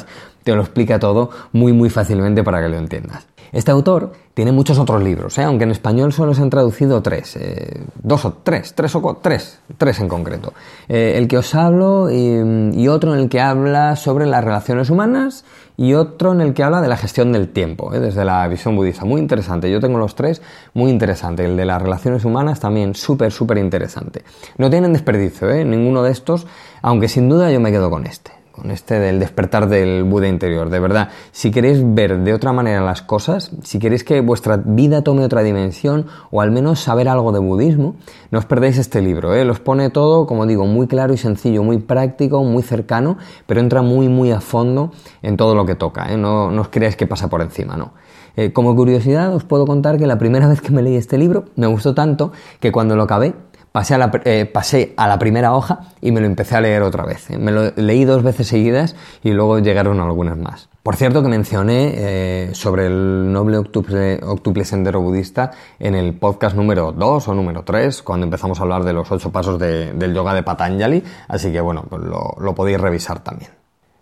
te 0.48 0.56
lo 0.56 0.62
explica 0.62 0.98
todo 0.98 1.30
muy 1.52 1.74
muy 1.74 1.90
fácilmente 1.90 2.42
para 2.42 2.62
que 2.62 2.70
lo 2.70 2.78
entiendas. 2.78 3.28
Este 3.52 3.70
autor 3.70 4.14
tiene 4.34 4.54
muchos 4.54 4.80
otros 4.80 5.04
libros, 5.04 5.38
¿eh? 5.38 5.44
aunque 5.44 5.66
en 5.66 5.72
español 5.72 6.14
solo 6.14 6.34
se 6.34 6.42
han 6.42 6.50
traducido 6.50 7.02
tres, 7.02 7.36
eh, 7.36 7.84
dos 8.02 8.24
o 8.24 8.34
tres, 8.44 8.74
tres 8.74 8.96
o 8.96 9.20
tres, 9.22 9.60
tres 9.78 10.00
en 10.00 10.08
concreto. 10.08 10.54
Eh, 10.88 11.16
el 11.18 11.28
que 11.28 11.38
os 11.38 11.54
hablo 11.54 12.10
y, 12.10 12.88
otro 12.88 13.14
en 13.14 13.20
el 13.20 13.30
que 13.30 13.42
habla 13.42 13.98
sobre 13.98 14.26
las 14.26 14.42
relaciones 14.42 14.90
humanas 14.90 15.44
y 15.76 15.94
otro 15.94 16.32
en 16.32 16.40
el 16.40 16.54
que 16.54 16.64
habla 16.64 16.82
de 16.82 16.88
la 16.88 16.96
gestión 16.96 17.34
del 17.34 17.50
tiempo, 17.50 17.90
desde 17.92 18.24
la 18.24 18.48
visión 18.48 18.74
budista. 18.76 19.04
Muy 19.04 19.20
interesante, 19.20 19.70
yo 19.70 19.82
tengo 19.82 19.98
los 19.98 20.16
tres, 20.16 20.42
muy 20.74 20.92
interesante. 20.92 21.44
El 21.44 21.58
de 21.58 21.66
las 21.66 21.82
relaciones 21.82 22.24
humanas 22.24 22.62
también 22.62 22.96
súper, 22.96 23.34
súper 23.34 23.58
interesante. 23.58 24.24
No 24.58 24.70
tienen 24.70 24.94
desperdicio, 24.94 25.50
ninguno 25.66 26.04
de 26.04 26.12
estos, 26.12 26.48
aunque 26.82 27.10
sin 27.10 27.28
duda 27.28 27.52
yo 27.52 27.60
me 27.60 27.72
quedo 27.72 27.90
con 27.90 28.06
este 28.06 28.37
con 28.58 28.72
este 28.72 29.00
del 29.00 29.20
despertar 29.20 29.70
del 29.70 30.04
Buda 30.04 30.28
interior. 30.28 30.70
De 30.70 30.80
verdad, 30.80 31.10
si 31.32 31.52
queréis 31.52 31.80
ver 31.84 32.18
de 32.24 32.34
otra 32.34 32.54
manera 32.54 32.82
las 32.82 33.04
cosas, 33.04 33.52
si 33.62 33.78
queréis 33.78 34.04
que 34.04 34.20
vuestra 34.22 34.58
vida 34.58 35.04
tome 35.04 35.24
otra 35.24 35.44
dimensión 35.44 36.08
o 36.32 36.42
al 36.42 36.50
menos 36.50 36.80
saber 36.80 37.08
algo 37.08 37.32
de 37.32 37.40
budismo, 37.40 37.96
no 38.32 38.40
os 38.40 38.46
perdéis 38.46 38.80
este 38.80 39.02
libro. 39.02 39.36
¿eh? 39.36 39.46
Los 39.46 39.60
pone 39.60 39.92
todo, 39.92 40.26
como 40.26 40.48
digo, 40.48 40.66
muy 40.66 40.88
claro 40.88 41.14
y 41.14 41.18
sencillo, 41.18 41.62
muy 41.62 41.78
práctico, 41.78 42.44
muy 42.44 42.64
cercano, 42.64 43.18
pero 43.46 43.60
entra 43.60 43.84
muy, 43.84 44.10
muy 44.10 44.32
a 44.32 44.42
fondo 44.42 44.92
en 45.22 45.38
todo 45.38 45.54
lo 45.54 45.66
que 45.68 45.76
toca. 45.76 46.12
¿eh? 46.12 46.18
No, 46.18 46.48
os 46.48 46.70
creáis 46.70 46.96
que 46.96 47.06
pasa 47.06 47.30
por 47.30 47.42
encima, 47.42 47.78
no. 47.78 47.94
Eh, 48.36 48.54
como 48.54 48.76
curiosidad, 48.76 49.36
os 49.36 49.44
puedo 49.44 49.68
contar 49.68 50.00
que 50.00 50.08
la 50.08 50.18
primera 50.18 50.48
vez 50.50 50.62
que 50.62 50.72
me 50.72 50.82
leí 50.82 50.96
este 50.96 51.20
libro 51.20 51.46
me 51.56 51.68
gustó 51.68 51.94
tanto 51.94 52.32
que 52.60 52.72
cuando 52.72 52.96
lo 52.96 53.04
acabé 53.04 53.36
pasé 53.78 53.94
a, 53.94 54.00
la, 54.00 54.12
eh, 54.26 54.50
pasé 54.52 54.96
a 54.98 55.08
la 55.08 55.20
primera 55.20 55.54
hoja 55.54 55.82
y 56.02 56.12
me 56.12 56.20
lo 56.20 56.26
empecé 56.26 56.56
a 56.56 56.62
leer 56.62 56.82
otra 56.82 57.06
vez. 57.06 57.30
Me 57.30 57.52
lo 57.52 57.74
leí 57.76 58.06
dos 58.06 58.24
veces 58.24 58.48
seguidas 58.48 58.96
y 59.24 59.34
luego 59.34 59.60
llegaron 59.60 60.00
algunas 60.00 60.36
más. 60.36 60.68
Por 60.82 60.96
cierto 60.96 61.22
que 61.22 61.30
mencioné 61.30 61.94
eh, 61.96 62.50
sobre 62.54 62.88
el 62.88 63.32
noble 63.32 63.60
octuple, 63.60 64.66
sendero 64.66 65.00
budista 65.00 65.52
en 65.78 65.94
el 65.94 66.16
podcast 66.16 66.56
número 66.56 66.92
2 66.92 67.28
o 67.28 67.36
número 67.36 67.62
3, 67.62 68.02
cuando 68.02 68.24
empezamos 68.24 68.60
a 68.60 68.64
hablar 68.64 68.84
de 68.84 68.94
los 68.94 69.12
ocho 69.12 69.32
pasos 69.32 69.60
del 69.60 70.12
yoga 70.12 70.34
de 70.34 70.42
Patanjali, 70.42 71.04
así 71.28 71.52
que 71.52 71.62
bueno, 71.62 71.86
pues 71.88 72.02
lo, 72.02 72.56
podéis 72.56 72.82
revisar 72.82 73.20
también. 73.20 73.52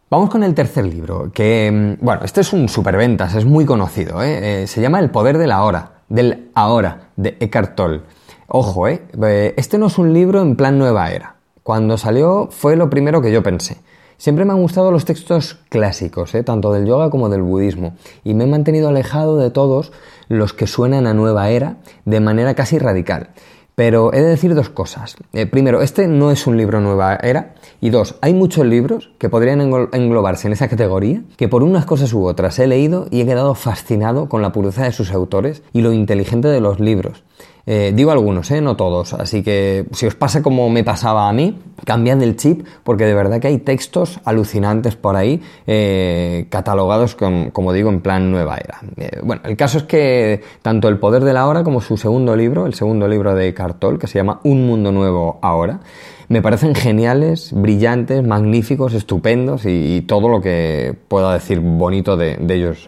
Vamos 0.09 0.29
con 0.29 0.41
el 0.41 0.55
tercer 0.55 0.85
libro, 0.85 1.33
que, 1.33 1.97
mm, 1.99 2.05
bueno, 2.05 2.21
este 2.23 2.39
es 2.39 2.53
un 2.53 2.69
superventas, 2.69 3.35
es 3.35 3.43
muy 3.43 3.65
conocido, 3.65 4.23
¿eh? 4.23 4.67
se 4.67 4.79
llama 4.79 5.01
El 5.01 5.09
poder 5.09 5.37
de 5.37 5.47
la 5.47 5.65
hora, 5.65 5.95
del 6.07 6.49
ahora, 6.53 7.09
de 7.17 7.35
Eckhart 7.41 7.75
Tolle. 7.75 8.03
Ojo, 8.47 8.87
¿eh? 8.87 9.01
¿eh? 9.23 9.53
Este 9.57 9.79
no 9.79 9.87
es 9.87 9.97
un 9.97 10.13
libro 10.13 10.41
en 10.41 10.55
plan 10.55 10.77
nueva 10.77 11.11
era. 11.11 11.37
Cuando 11.63 11.97
salió 11.97 12.49
fue 12.51 12.75
lo 12.75 12.91
primero 12.91 13.21
que 13.21 13.31
yo 13.31 13.41
pensé. 13.41 13.77
Siempre 14.17 14.45
me 14.45 14.53
han 14.53 14.61
gustado 14.61 14.91
los 14.91 15.03
textos 15.03 15.59
clásicos, 15.69 16.35
¿eh? 16.35 16.43
tanto 16.43 16.71
del 16.71 16.85
yoga 16.85 17.09
como 17.09 17.27
del 17.29 17.41
budismo, 17.41 17.95
y 18.23 18.35
me 18.35 18.43
he 18.43 18.47
mantenido 18.47 18.89
alejado 18.89 19.37
de 19.37 19.49
todos 19.49 19.91
los 20.29 20.53
que 20.53 20.67
suenan 20.67 21.07
a 21.07 21.13
nueva 21.15 21.49
era 21.49 21.77
de 22.05 22.19
manera 22.19 22.53
casi 22.53 22.77
radical. 22.77 23.29
Pero 23.73 24.13
he 24.13 24.21
de 24.21 24.27
decir 24.27 24.53
dos 24.55 24.69
cosas. 24.69 25.17
Eh, 25.33 25.47
primero, 25.47 25.81
este 25.81 26.07
no 26.07 26.31
es 26.31 26.47
un 26.47 26.55
libro 26.55 26.79
nueva 26.79 27.15
era. 27.15 27.55
Y 27.81 27.89
dos, 27.89 28.15
hay 28.21 28.33
muchos 28.33 28.65
libros 28.65 29.11
que 29.17 29.27
podrían 29.27 29.59
englobarse 29.59 30.47
en 30.47 30.53
esa 30.53 30.69
categoría 30.69 31.23
que 31.35 31.49
por 31.49 31.61
unas 31.61 31.85
cosas 31.85 32.13
u 32.13 32.23
otras 32.25 32.57
he 32.59 32.67
leído 32.67 33.07
y 33.11 33.19
he 33.19 33.25
quedado 33.25 33.53
fascinado 33.53 34.29
con 34.29 34.41
la 34.41 34.53
pureza 34.53 34.85
de 34.85 34.93
sus 34.93 35.11
autores 35.11 35.61
y 35.73 35.81
lo 35.81 35.91
inteligente 35.91 36.47
de 36.47 36.61
los 36.61 36.79
libros. 36.79 37.23
Eh, 37.67 37.93
digo 37.95 38.11
algunos, 38.11 38.51
eh, 38.51 38.61
no 38.61 38.75
todos. 38.75 39.13
Así 39.13 39.41
que 39.41 39.85
si 39.91 40.05
os 40.05 40.15
pasa 40.15 40.43
como 40.43 40.69
me 40.69 40.83
pasaba 40.83 41.27
a 41.27 41.33
mí, 41.33 41.57
cambiad 41.83 42.21
el 42.21 42.35
chip 42.35 42.65
porque 42.83 43.05
de 43.05 43.13
verdad 43.13 43.39
que 43.39 43.47
hay 43.47 43.57
textos 43.57 44.19
alucinantes 44.23 44.95
por 44.95 45.15
ahí 45.15 45.41
eh, 45.65 46.45
catalogados 46.49 47.15
como 47.15 47.73
digo 47.73 47.89
en 47.89 48.01
plan 48.01 48.31
nueva 48.31 48.57
era. 48.57 48.79
bueno, 49.23 49.41
el 49.45 49.57
caso 49.57 49.79
es 49.79 49.83
que 49.83 50.41
tanto 50.61 50.87
El 50.87 50.99
Poder 50.99 51.23
de 51.23 51.33
la 51.33 51.47
Hora 51.47 51.63
como 51.63 51.81
su 51.81 51.97
segundo 51.97 52.35
libro, 52.35 52.65
el 52.65 52.73
segundo 52.75 53.07
libro 53.07 53.35
de 53.35 53.53
Cartol, 53.53 53.99
que 53.99 54.07
se 54.07 54.19
llama 54.19 54.39
Un 54.43 54.65
Mundo 54.67 54.91
Nuevo 54.91 55.39
Ahora, 55.41 55.79
me 56.27 56.41
parecen 56.41 56.73
geniales, 56.75 57.51
brillantes, 57.53 58.23
magníficos, 58.23 58.93
estupendos 58.93 59.65
y, 59.65 60.01
todo 60.01 60.29
lo 60.29 60.41
que 60.41 60.95
pueda 61.07 61.33
decir 61.33 61.59
bonito 61.59 62.17
de, 62.17 62.37
ellos. 62.49 62.87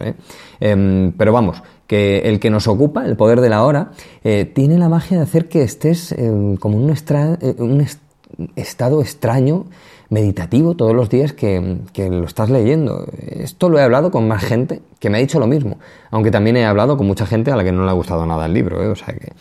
Em, 0.60 1.12
pero 1.12 1.31
vamos, 1.31 1.62
que 1.88 2.20
el 2.29 2.39
que 2.39 2.50
nos 2.50 2.67
ocupa, 2.67 3.06
el 3.06 3.15
poder 3.15 3.41
de 3.41 3.50
la 3.50 3.63
hora, 3.63 3.91
eh, 4.24 4.46
tiene 4.46 4.77
la 4.77 4.89
magia 4.89 5.17
de 5.17 5.24
hacer 5.24 5.48
que 5.48 5.63
estés 5.63 6.12
eh, 6.12 6.56
como 6.60 6.77
en 6.77 6.84
un, 6.84 6.91
eh, 6.91 7.56
un 7.60 7.88
estado 8.56 9.01
extraño, 9.01 9.65
meditativo, 10.10 10.75
todos 10.75 10.94
los 10.94 11.10
días 11.10 11.34
que, 11.34 11.79
que, 11.94 12.10
lo 12.10 12.25
estás 12.25 12.50
leyendo. 12.50 13.08
Esto 13.17 13.70
lo 13.70 13.79
he 13.79 13.82
hablado 13.82 14.12
con 14.12 14.27
más 14.27 14.44
gente 14.44 14.82
que 15.00 15.10
me 15.10 15.17
ha 15.17 15.22
dicho 15.22 15.39
lo 15.39 15.48
mismo, 15.48 15.79
aunque 16.12 16.32
también 16.32 16.58
he 16.58 16.65
hablado 16.65 16.98
con 16.98 17.08
mucha 17.08 17.25
gente 17.25 17.51
a 17.51 17.56
la 17.56 17.63
que 17.63 17.72
no 17.72 17.84
le 17.84 17.89
ha 17.89 17.94
gustado 17.94 18.25
nada 18.25 18.46
el 18.46 18.53
libro, 18.53 18.91
o 18.91 18.96
sea 18.96 19.13
que 19.13 19.34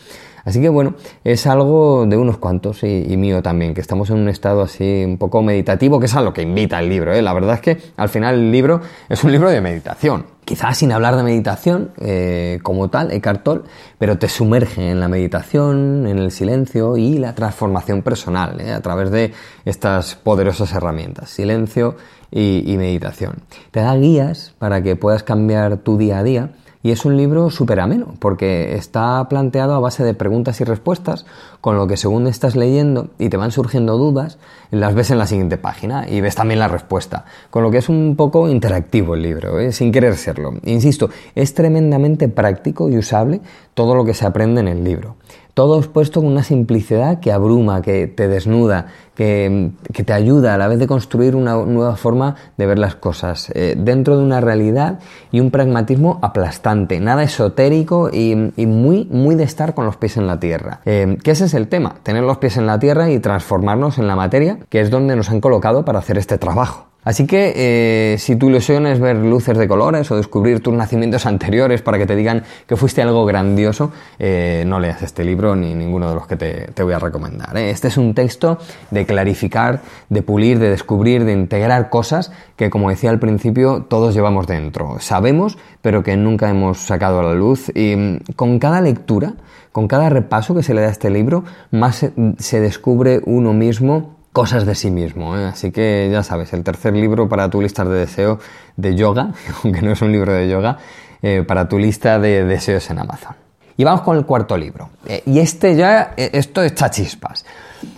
Así 0.47 0.61
que 0.61 0.69
bueno, 0.69 0.95
es 1.25 1.45
algo 1.45 2.05
de 2.05 2.15
unos 2.15 2.37
cuantos 2.37 2.81
y, 2.83 3.17
mío 3.17 3.43
también, 3.43 3.73
que 3.73 3.81
estamos 3.81 4.09
en 4.11 4.15
un 4.15 4.29
estado 4.29 4.61
así 4.61 5.03
un 5.05 5.17
poco 5.17 5.41
meditativo, 5.41 5.99
que 5.99 6.05
es 6.05 6.15
a 6.15 6.21
lo 6.21 6.31
que 6.31 6.41
invita 6.41 6.79
el 6.79 6.87
libro. 6.87 7.13
¿eh? 7.13 7.21
La 7.21 7.33
verdad 7.33 7.55
es 7.55 7.59
que 7.59 7.77
al 7.97 8.07
final 8.07 8.35
el 8.35 8.49
libro 8.49 8.79
es 9.09 9.25
un 9.25 9.33
libro 9.33 9.49
de 9.49 9.59
meditación. 9.59 10.25
Quizás 10.45 10.77
sin 10.77 10.93
hablar 10.93 11.17
de 11.17 11.23
meditación 11.23 11.91
eh, 11.99 12.59
como 12.63 12.89
tal, 12.89 13.11
Eckhart 13.11 13.43
Tolle, 13.43 13.63
pero 13.99 14.17
te 14.17 14.29
sumerge 14.29 14.89
en 14.89 15.01
la 15.01 15.09
meditación, 15.09 16.07
en 16.07 16.17
el 16.17 16.31
silencio 16.31 16.95
y 16.95 17.17
la 17.17 17.35
transformación 17.35 18.01
personal 18.01 18.61
¿eh? 18.61 18.71
a 18.71 18.79
través 18.79 19.11
de 19.11 19.33
estas 19.65 20.15
poderosas 20.15 20.71
herramientas, 20.71 21.29
silencio 21.29 21.97
y 22.31 22.75
meditación. 22.77 23.35
Te 23.71 23.81
da 23.81 23.95
guías 23.95 24.53
para 24.59 24.81
que 24.81 24.95
puedas 24.95 25.23
cambiar 25.23 25.77
tu 25.77 25.97
día 25.97 26.19
a 26.19 26.23
día 26.23 26.51
y 26.87 26.91
es 26.91 27.03
un 27.03 27.17
libro 27.17 27.49
súper 27.49 27.81
ameno, 27.81 28.13
porque 28.17 28.75
está 28.75 29.27
planteado 29.27 29.73
a 29.73 29.79
base 29.81 30.05
de 30.05 30.13
preguntas 30.13 30.61
y 30.61 30.63
respuestas, 30.63 31.25
con 31.59 31.75
lo 31.75 31.85
que 31.85 31.97
según 31.97 32.27
estás 32.27 32.55
leyendo 32.55 33.09
y 33.19 33.27
te 33.27 33.35
van 33.35 33.51
surgiendo 33.51 33.97
dudas, 33.97 34.37
las 34.71 34.95
ves 34.95 35.11
en 35.11 35.17
la 35.17 35.27
siguiente 35.27 35.57
página 35.57 36.07
y 36.07 36.21
ves 36.21 36.35
también 36.35 36.61
la 36.61 36.69
respuesta. 36.69 37.25
Con 37.49 37.63
lo 37.63 37.71
que 37.71 37.79
es 37.79 37.89
un 37.89 38.15
poco 38.15 38.47
interactivo 38.47 39.15
el 39.15 39.21
libro, 39.21 39.59
¿eh? 39.59 39.73
sin 39.73 39.91
querer 39.91 40.15
serlo. 40.15 40.53
Insisto, 40.63 41.09
es 41.35 41.53
tremendamente 41.53 42.29
práctico 42.29 42.89
y 42.89 42.97
usable 42.97 43.41
todo 43.73 43.93
lo 43.93 44.05
que 44.05 44.13
se 44.13 44.25
aprende 44.25 44.61
en 44.61 44.69
el 44.69 44.85
libro 44.85 45.17
todo 45.57 45.79
expuesto 45.79 46.21
con 46.21 46.29
una 46.29 46.43
simplicidad 46.43 47.19
que 47.19 47.31
abruma, 47.31 47.81
que 47.81 48.05
te 48.05 48.27
desnuda, 48.27 48.89
que, 49.17 49.71
te 50.05 50.13
ayuda 50.13 50.53
a 50.53 50.57
la 50.57 50.67
vez 50.67 50.77
de 50.77 50.85
construir 50.85 51.35
una 51.35 51.55
nueva 51.55 51.95
forma 51.95 52.35
de 52.55 52.67
ver 52.67 52.77
las 52.77 52.95
cosas, 52.95 53.51
eh, 53.55 53.75
dentro 53.75 54.15
de 54.15 54.23
una 54.23 54.39
realidad 54.41 54.99
y 55.31 55.39
un 55.39 55.49
pragmatismo 55.49 56.19
aplastante, 56.21 56.99
nada 56.99 57.23
esotérico 57.23 58.11
y, 58.13 58.35
muy, 58.35 59.05
muy 59.05 59.35
de 59.35 59.43
estar 59.43 59.73
con 59.73 59.85
los 59.85 59.97
pies 59.97 60.17
en 60.17 60.27
la 60.27 60.39
tierra. 60.39 60.81
Eh, 60.85 61.17
que 61.23 61.31
ese 61.31 61.45
es 61.45 61.55
el 61.55 61.67
tema, 61.67 61.95
tener 62.03 62.23
los 62.23 62.37
pies 62.37 62.57
en 62.57 62.67
la 62.67 62.77
tierra 62.77 63.09
y 63.09 63.19
transformarnos 63.19 63.97
en 63.97 64.07
la 64.07 64.15
materia, 64.15 64.59
que 64.69 64.81
es 64.81 64.91
donde 64.91 65.15
nos 65.15 65.31
han 65.31 65.41
colocado 65.41 65.83
para 65.83 65.99
hacer 65.99 66.19
este 66.19 66.37
trabajo. 66.37 66.85
Así 67.07 67.25
que 67.25 67.53
eh, 67.55 68.17
si 68.17 68.35
tu 68.35 68.49
ilusión 68.49 68.85
es 68.85 68.99
ver 68.99 69.15
luces 69.15 69.57
de 69.57 69.65
colores 69.65 70.11
o 70.11 70.17
descubrir 70.17 70.61
tus 70.61 70.73
nacimientos 70.73 71.25
anteriores 71.25 71.81
para 71.81 71.97
que 71.97 72.05
te 72.05 72.17
digan 72.17 72.43
que 72.65 72.75
fuiste 72.75 73.01
algo 73.01 73.25
grandioso, 73.25 73.93
eh, 74.19 74.65
no 74.67 74.77
leas 74.77 75.01
este 75.01 75.23
libro 75.23 75.55
ni 75.55 75.73
ninguno 75.73 76.09
de 76.09 76.15
los 76.15 76.27
que 76.27 76.35
te, 76.35 76.83
voy 76.83 76.91
a 76.91 76.99
recomendar. 76.99 77.55
¿eh? 77.55 77.69
Este 77.69 77.87
es 77.87 77.97
un 77.97 78.13
texto 78.13 78.57
de 78.91 79.05
clarificar, 79.05 79.81
de 80.09 80.21
pulir, 80.21 80.59
de 80.59 80.69
descubrir, 80.69 81.23
de 81.23 81.31
integrar 81.31 81.89
cosas 81.89 82.33
que, 82.57 82.69
como 82.69 82.89
decía 82.89 83.09
al 83.09 83.19
principio, 83.19 83.85
todos 83.87 84.13
llevamos 84.13 84.45
dentro. 84.45 84.97
Sabemos, 84.99 85.57
pero 85.81 86.03
que 86.03 86.17
nunca 86.17 86.49
hemos 86.49 86.79
sacado 86.79 87.21
a 87.21 87.23
la 87.23 87.35
luz. 87.35 87.71
Y 87.73 87.95
mm, 87.95 88.19
con 88.35 88.59
cada 88.59 88.81
lectura, 88.81 89.35
con 89.71 89.87
cada 89.87 90.09
repaso 90.09 90.53
que 90.55 90.63
se 90.63 90.73
le 90.73 90.81
da 90.81 90.87
a 90.87 90.91
este 90.91 91.09
libro, 91.09 91.45
más 91.71 92.05
se 92.37 92.59
descubre 92.59 93.21
uno 93.23 93.53
mismo 93.53 94.16
cosas 94.37 94.67
de 94.67 94.75
sí 94.75 94.91
mismo. 94.91 95.35
¿eh? 95.35 95.45
Así 95.45 95.71
que 95.71 96.09
ya 96.11 96.21
sabes, 96.21 96.53
el 96.53 96.63
tercer 96.63 96.93
libro 96.93 97.27
para 97.27 97.49
tu 97.49 97.59
lista 97.59 97.83
de 97.83 98.01
deseos 98.01 98.37
de 98.75 98.93
yoga, 98.93 99.31
aunque 99.63 99.81
no 99.81 99.91
es 99.91 100.01
un 100.03 100.11
libro 100.11 100.31
de 100.31 100.47
yoga, 100.47 100.77
eh, 101.23 101.41
para 101.41 101.67
tu 101.67 101.79
lista 101.79 102.19
de 102.19 102.45
deseos 102.45 102.87
en 102.91 102.99
Amazon. 102.99 103.35
Y 103.77 103.83
vamos 103.83 104.01
con 104.01 104.15
el 104.15 104.27
cuarto 104.27 104.55
libro. 104.55 104.91
Eh, 105.07 105.23
y 105.25 105.39
este 105.39 105.75
ya, 105.75 106.13
esto 106.15 106.61
está 106.61 106.91
chispas. 106.91 107.47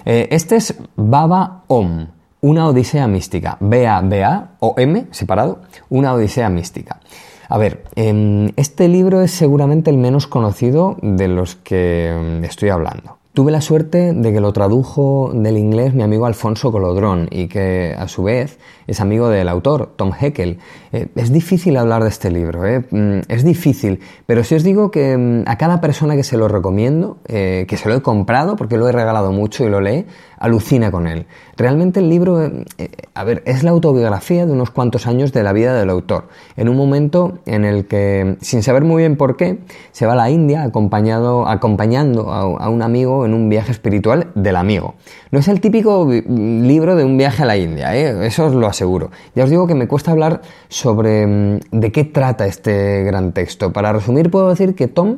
este 0.06 0.56
es 0.56 0.76
Baba 0.96 1.64
Om, 1.68 2.08
una 2.40 2.68
odisea 2.68 3.06
mística. 3.10 3.58
B-A-B-A 3.60 4.52
o 4.62 4.76
M, 4.78 5.08
separado, 5.12 5.60
una 5.90 6.14
odisea 6.14 6.50
mística. 6.50 7.02
A 7.50 7.58
ver, 7.58 7.84
em, 7.96 8.50
este 8.56 8.88
libro 8.88 9.20
es 9.22 9.32
seguramente 9.32 9.92
el 9.92 9.98
menos 9.98 10.26
conocido 10.28 10.96
de 11.02 11.28
los 11.28 11.58
que 11.58 12.12
em, 12.12 12.46
estoy 12.46 12.70
hablando. 12.70 13.19
Tuve 13.40 13.54
la 13.54 13.62
suerte 13.62 14.12
de 14.12 14.34
que 14.34 14.42
lo 14.42 14.52
tradujo 14.52 15.32
del 15.34 15.58
inglés 15.58 15.94
mi 15.94 16.04
amigo 16.04 16.26
Alfonso 16.26 16.74
Colodrón 16.74 17.30
y 17.32 17.48
que 17.48 17.96
a 17.98 18.10
su 18.10 18.24
vez 18.24 18.60
es 18.86 19.00
amigo 19.00 19.30
del 19.30 19.48
autor, 19.48 19.94
Tom 19.96 20.12
Heckel. 20.12 20.60
Eh, 20.92 21.08
es 21.16 21.32
difícil 21.32 21.78
hablar 21.78 22.04
de 22.04 22.10
este 22.10 22.32
libro, 22.32 22.66
¿eh? 22.66 22.84
mm, 22.92 23.20
es 23.30 23.46
difícil, 23.46 24.02
pero 24.26 24.44
si 24.44 24.56
os 24.56 24.64
digo 24.64 24.92
que 24.92 25.16
mm, 25.16 25.44
a 25.46 25.58
cada 25.58 25.80
persona 25.80 26.18
que 26.18 26.24
se 26.26 26.36
lo 26.36 26.50
recomiendo, 26.50 27.20
eh, 27.30 27.66
que 27.70 27.78
se 27.78 27.88
lo 27.88 27.96
he 27.96 28.02
comprado 28.02 28.58
porque 28.58 28.76
lo 28.76 28.90
he 28.90 28.92
regalado 28.92 29.32
mucho 29.32 29.64
y 29.64 29.70
lo 29.70 29.80
lee, 29.80 30.06
alucina 30.40 30.90
con 30.90 31.06
él. 31.06 31.28
Realmente 31.58 32.00
el 32.00 32.10
libro, 32.10 32.42
eh, 32.42 32.62
a 33.14 33.24
ver, 33.24 33.44
es 33.46 33.64
la 33.64 33.72
autobiografía 33.72 34.46
de 34.46 34.52
unos 34.52 34.72
cuantos 34.72 35.06
años 35.06 35.34
de 35.34 35.44
la 35.44 35.54
vida 35.54 35.78
del 35.78 35.90
autor, 35.90 36.30
en 36.56 36.70
un 36.70 36.78
momento 36.78 37.40
en 37.46 37.66
el 37.66 37.86
que, 37.86 38.38
sin 38.42 38.64
saber 38.64 38.84
muy 38.84 39.04
bien 39.04 39.18
por 39.18 39.36
qué, 39.36 39.60
se 39.92 40.06
va 40.06 40.14
a 40.14 40.16
la 40.16 40.30
India 40.30 40.64
acompañado, 40.64 41.48
acompañando 41.48 42.32
a, 42.32 42.70
un 42.70 42.82
amigo 42.82 43.26
en 43.26 43.34
un 43.34 43.50
viaje 43.50 43.72
espiritual 43.72 44.28
del 44.36 44.56
amigo. 44.56 44.96
No 45.32 45.40
es 45.40 45.48
el 45.48 45.60
típico 45.60 46.10
libro 46.10 46.96
de 46.96 47.04
un 47.04 47.18
viaje 47.18 47.44
a 47.44 47.46
la 47.46 47.58
India, 47.58 47.96
¿eh? 47.96 48.26
eso 48.26 48.46
os 48.46 48.54
lo 48.54 48.68
aseguro. 48.68 49.12
Ya 49.36 49.44
os 49.44 49.50
digo 49.50 49.68
que 49.68 49.76
me 49.76 49.88
cuesta 49.88 50.12
hablar 50.12 50.42
sobre 50.70 51.28
mm, 51.28 51.60
de 51.72 51.92
qué 51.92 52.06
trata 52.06 52.48
este 52.48 53.04
gran 53.04 53.34
texto. 53.34 53.74
Para 53.74 53.92
resumir, 53.92 54.32
puedo 54.32 54.50
decir 54.50 54.76
que 54.76 54.88
Tom 54.88 55.18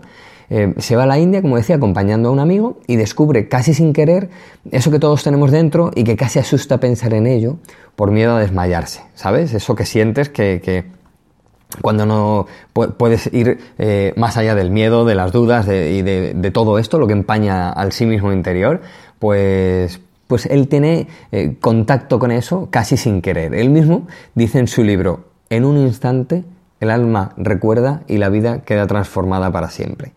eh, 0.53 0.73
se 0.79 0.97
va 0.97 1.03
a 1.03 1.05
la 1.05 1.17
India, 1.17 1.41
como 1.41 1.55
decía, 1.55 1.77
acompañando 1.77 2.27
a 2.27 2.31
un 2.33 2.39
amigo 2.39 2.77
y 2.85 2.97
descubre 2.97 3.47
casi 3.47 3.73
sin 3.73 3.93
querer 3.93 4.29
eso 4.69 4.91
que 4.91 4.99
todos 4.99 5.23
tenemos 5.23 5.49
dentro 5.49 5.91
y 5.95 6.03
que 6.03 6.17
casi 6.17 6.39
asusta 6.39 6.77
pensar 6.77 7.13
en 7.13 7.25
ello 7.25 7.55
por 7.95 8.11
miedo 8.11 8.35
a 8.35 8.39
desmayarse, 8.41 9.01
¿sabes? 9.15 9.53
Eso 9.53 9.75
que 9.75 9.85
sientes 9.85 10.27
que, 10.27 10.83
cuando 11.81 12.05
no 12.05 12.47
puedes 12.73 13.33
ir 13.33 13.59
eh, 13.77 14.13
más 14.17 14.35
allá 14.35 14.53
del 14.53 14.71
miedo, 14.71 15.05
de 15.05 15.15
las 15.15 15.31
dudas 15.31 15.67
y 15.67 16.01
de, 16.01 16.51
todo 16.53 16.79
esto, 16.79 16.99
lo 16.99 17.07
que 17.07 17.13
empaña 17.13 17.69
al 17.69 17.93
sí 17.93 18.05
mismo 18.05 18.33
interior, 18.33 18.81
pues, 19.19 20.01
pues 20.27 20.47
él 20.47 20.67
tiene 20.67 21.07
eh, 21.31 21.55
contacto 21.61 22.19
con 22.19 22.29
eso 22.29 22.67
casi 22.69 22.97
sin 22.97 23.21
querer. 23.21 23.55
Él 23.55 23.69
mismo 23.69 24.05
dice 24.35 24.59
en 24.59 24.67
su 24.67 24.83
libro, 24.83 25.27
en 25.49 25.63
un 25.63 25.77
instante 25.77 26.43
el 26.81 26.89
alma 26.89 27.31
recuerda 27.37 28.01
y 28.09 28.17
la 28.17 28.27
vida 28.27 28.63
queda 28.63 28.85
transformada 28.85 29.49
para 29.49 29.69
siempre. 29.69 30.11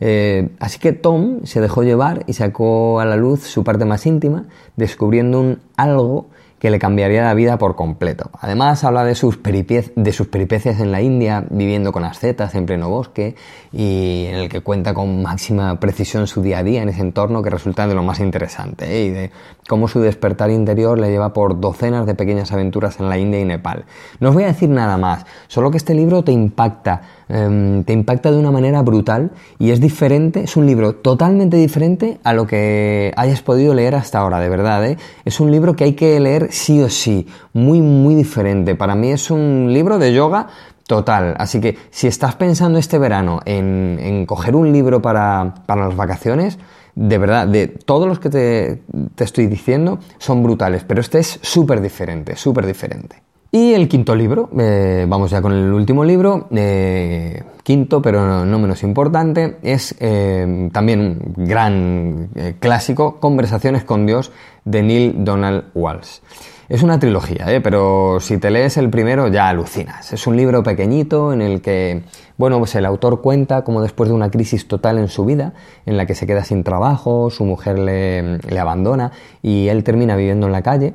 Eh, 0.00 0.50
así 0.58 0.78
que 0.78 0.92
Tom 0.92 1.40
se 1.44 1.60
dejó 1.60 1.82
llevar 1.82 2.24
y 2.26 2.34
sacó 2.34 3.00
a 3.00 3.04
la 3.04 3.16
luz 3.16 3.42
su 3.42 3.64
parte 3.64 3.84
más 3.84 4.06
íntima, 4.06 4.44
descubriendo 4.76 5.40
un 5.40 5.60
algo 5.76 6.28
que 6.58 6.70
le 6.70 6.78
cambiaría 6.78 7.22
la 7.22 7.34
vida 7.34 7.58
por 7.58 7.76
completo. 7.76 8.30
Además 8.40 8.82
habla 8.84 9.04
de 9.04 9.14
sus, 9.14 9.42
de 9.42 10.26
peripecias 10.30 10.80
en 10.80 10.90
la 10.90 11.02
India, 11.02 11.44
viviendo 11.50 11.92
con 11.92 12.04
ascetas 12.04 12.54
en 12.54 12.66
pleno 12.66 12.88
bosque 12.88 13.34
y 13.72 14.26
en 14.28 14.36
el 14.36 14.48
que 14.48 14.60
cuenta 14.60 14.94
con 14.94 15.22
máxima 15.22 15.78
precisión 15.78 16.26
su 16.26 16.42
día 16.42 16.58
a 16.58 16.62
día 16.62 16.82
en 16.82 16.88
ese 16.88 17.00
entorno 17.00 17.42
que 17.42 17.50
resulta 17.50 17.86
de 17.86 17.94
lo 17.94 18.02
más 18.02 18.20
interesante 18.20 18.86
¿eh? 18.86 19.04
y 19.04 19.10
de 19.10 19.30
cómo 19.68 19.88
su 19.88 20.00
despertar 20.00 20.50
interior 20.50 20.98
le 20.98 21.10
lleva 21.10 21.32
por 21.32 21.60
docenas 21.60 22.06
de 22.06 22.14
pequeñas 22.14 22.52
aventuras 22.52 23.00
en 23.00 23.08
la 23.08 23.18
India 23.18 23.40
y 23.40 23.44
Nepal. 23.44 23.84
No 24.20 24.30
os 24.30 24.34
voy 24.34 24.44
a 24.44 24.48
decir 24.48 24.70
nada 24.70 24.96
más, 24.96 25.26
solo 25.48 25.70
que 25.70 25.76
este 25.76 25.94
libro 25.94 26.24
te 26.24 26.32
impacta 26.32 27.02
Em, 27.28 27.82
te 27.82 27.92
impacta 27.92 28.30
de 28.30 28.38
una 28.38 28.52
manera 28.52 28.82
brutal 28.82 29.32
y 29.58 29.70
es 29.70 29.80
diferente, 29.80 30.44
es 30.44 30.56
un 30.56 30.64
libro 30.64 30.94
totalmente 30.94 31.56
diferente 31.56 32.20
a 32.22 32.32
lo 32.32 32.46
que 32.46 33.12
hayas 33.16 33.42
podido 33.42 33.74
leer 33.74 33.96
hasta 33.96 34.20
ahora, 34.20 34.38
de 34.38 34.48
verdad. 34.48 34.86
¿eh? 34.86 34.96
Es 35.24 35.40
un 35.40 35.50
libro 35.50 35.74
que 35.74 35.84
hay 35.84 35.94
que 35.94 36.20
leer 36.20 36.45
sí 36.50 36.80
o 36.82 36.88
sí, 36.88 37.26
muy, 37.52 37.80
muy 37.80 38.14
diferente. 38.14 38.74
Para 38.74 38.94
mí 38.94 39.10
es 39.10 39.30
un 39.30 39.68
libro 39.72 39.98
de 39.98 40.12
yoga 40.12 40.48
total. 40.86 41.34
Así 41.38 41.60
que 41.60 41.76
si 41.90 42.06
estás 42.06 42.34
pensando 42.36 42.78
este 42.78 42.98
verano 42.98 43.40
en, 43.44 44.24
coger 44.26 44.56
un 44.56 44.72
libro 44.72 45.02
para, 45.02 45.54
las 45.68 45.96
vacaciones, 45.96 46.58
de 46.94 47.18
verdad, 47.18 47.46
de 47.46 47.68
todos 47.68 48.08
los 48.08 48.18
que 48.18 48.30
te, 48.30 48.82
te 49.14 49.24
estoy 49.24 49.46
diciendo 49.46 49.98
son 50.18 50.42
brutales, 50.42 50.84
pero 50.84 51.00
este 51.00 51.18
es 51.18 51.38
súper 51.42 51.80
diferente, 51.80 52.36
súper 52.36 52.66
diferente. 52.66 53.22
Y 53.52 53.74
el 53.74 53.88
quinto 53.88 54.14
libro, 54.14 54.50
eh, 54.58 55.06
vamos 55.08 55.30
ya 55.30 55.40
con 55.40 55.52
el 55.52 55.72
último 55.72 56.04
libro, 56.04 56.48
eh, 56.50 57.42
quinto 57.66 58.00
pero 58.00 58.44
no, 58.44 58.58
menos 58.60 58.84
importante, 58.84 59.56
es 59.60 59.96
eh, 59.98 60.70
también 60.72 61.00
un 61.00 61.44
gran 61.44 62.30
clásico, 62.60 63.18
Conversaciones 63.18 63.82
con 63.82 64.06
Dios 64.06 64.30
de 64.64 64.84
Neil 64.84 65.24
Donald 65.24 65.64
Walsh. 65.74 66.20
Es 66.68 66.84
una 66.84 67.00
trilogía, 67.00 67.46
pero 67.64 68.18
si 68.20 68.38
te 68.38 68.52
lees 68.52 68.76
el 68.76 68.88
primero 68.88 69.26
ya 69.26 69.48
alucinas. 69.48 70.12
Es 70.12 70.28
un 70.28 70.36
libro 70.36 70.62
pequeñito 70.62 71.32
en 71.32 71.42
el 71.42 71.60
que, 71.60 72.04
bueno, 72.36 72.60
pues 72.60 72.76
el 72.76 72.86
autor 72.86 73.20
cuenta 73.20 73.64
como 73.64 73.82
después 73.82 74.10
de 74.10 74.14
una 74.14 74.30
crisis 74.30 74.68
total 74.68 74.98
en 74.98 75.08
su 75.08 75.24
vida, 75.24 75.52
en 75.86 75.96
la 75.96 76.06
que 76.06 76.14
se 76.14 76.24
queda 76.24 76.44
sin 76.44 76.62
trabajo, 76.62 77.30
su 77.30 77.44
mujer 77.44 77.80
le, 77.80 78.38
le 78.38 78.58
abandona 78.60 79.10
y 79.42 79.66
él 79.66 79.82
termina 79.82 80.14
viviendo 80.14 80.46
en 80.46 80.52
la 80.52 80.62
calle, 80.62 80.94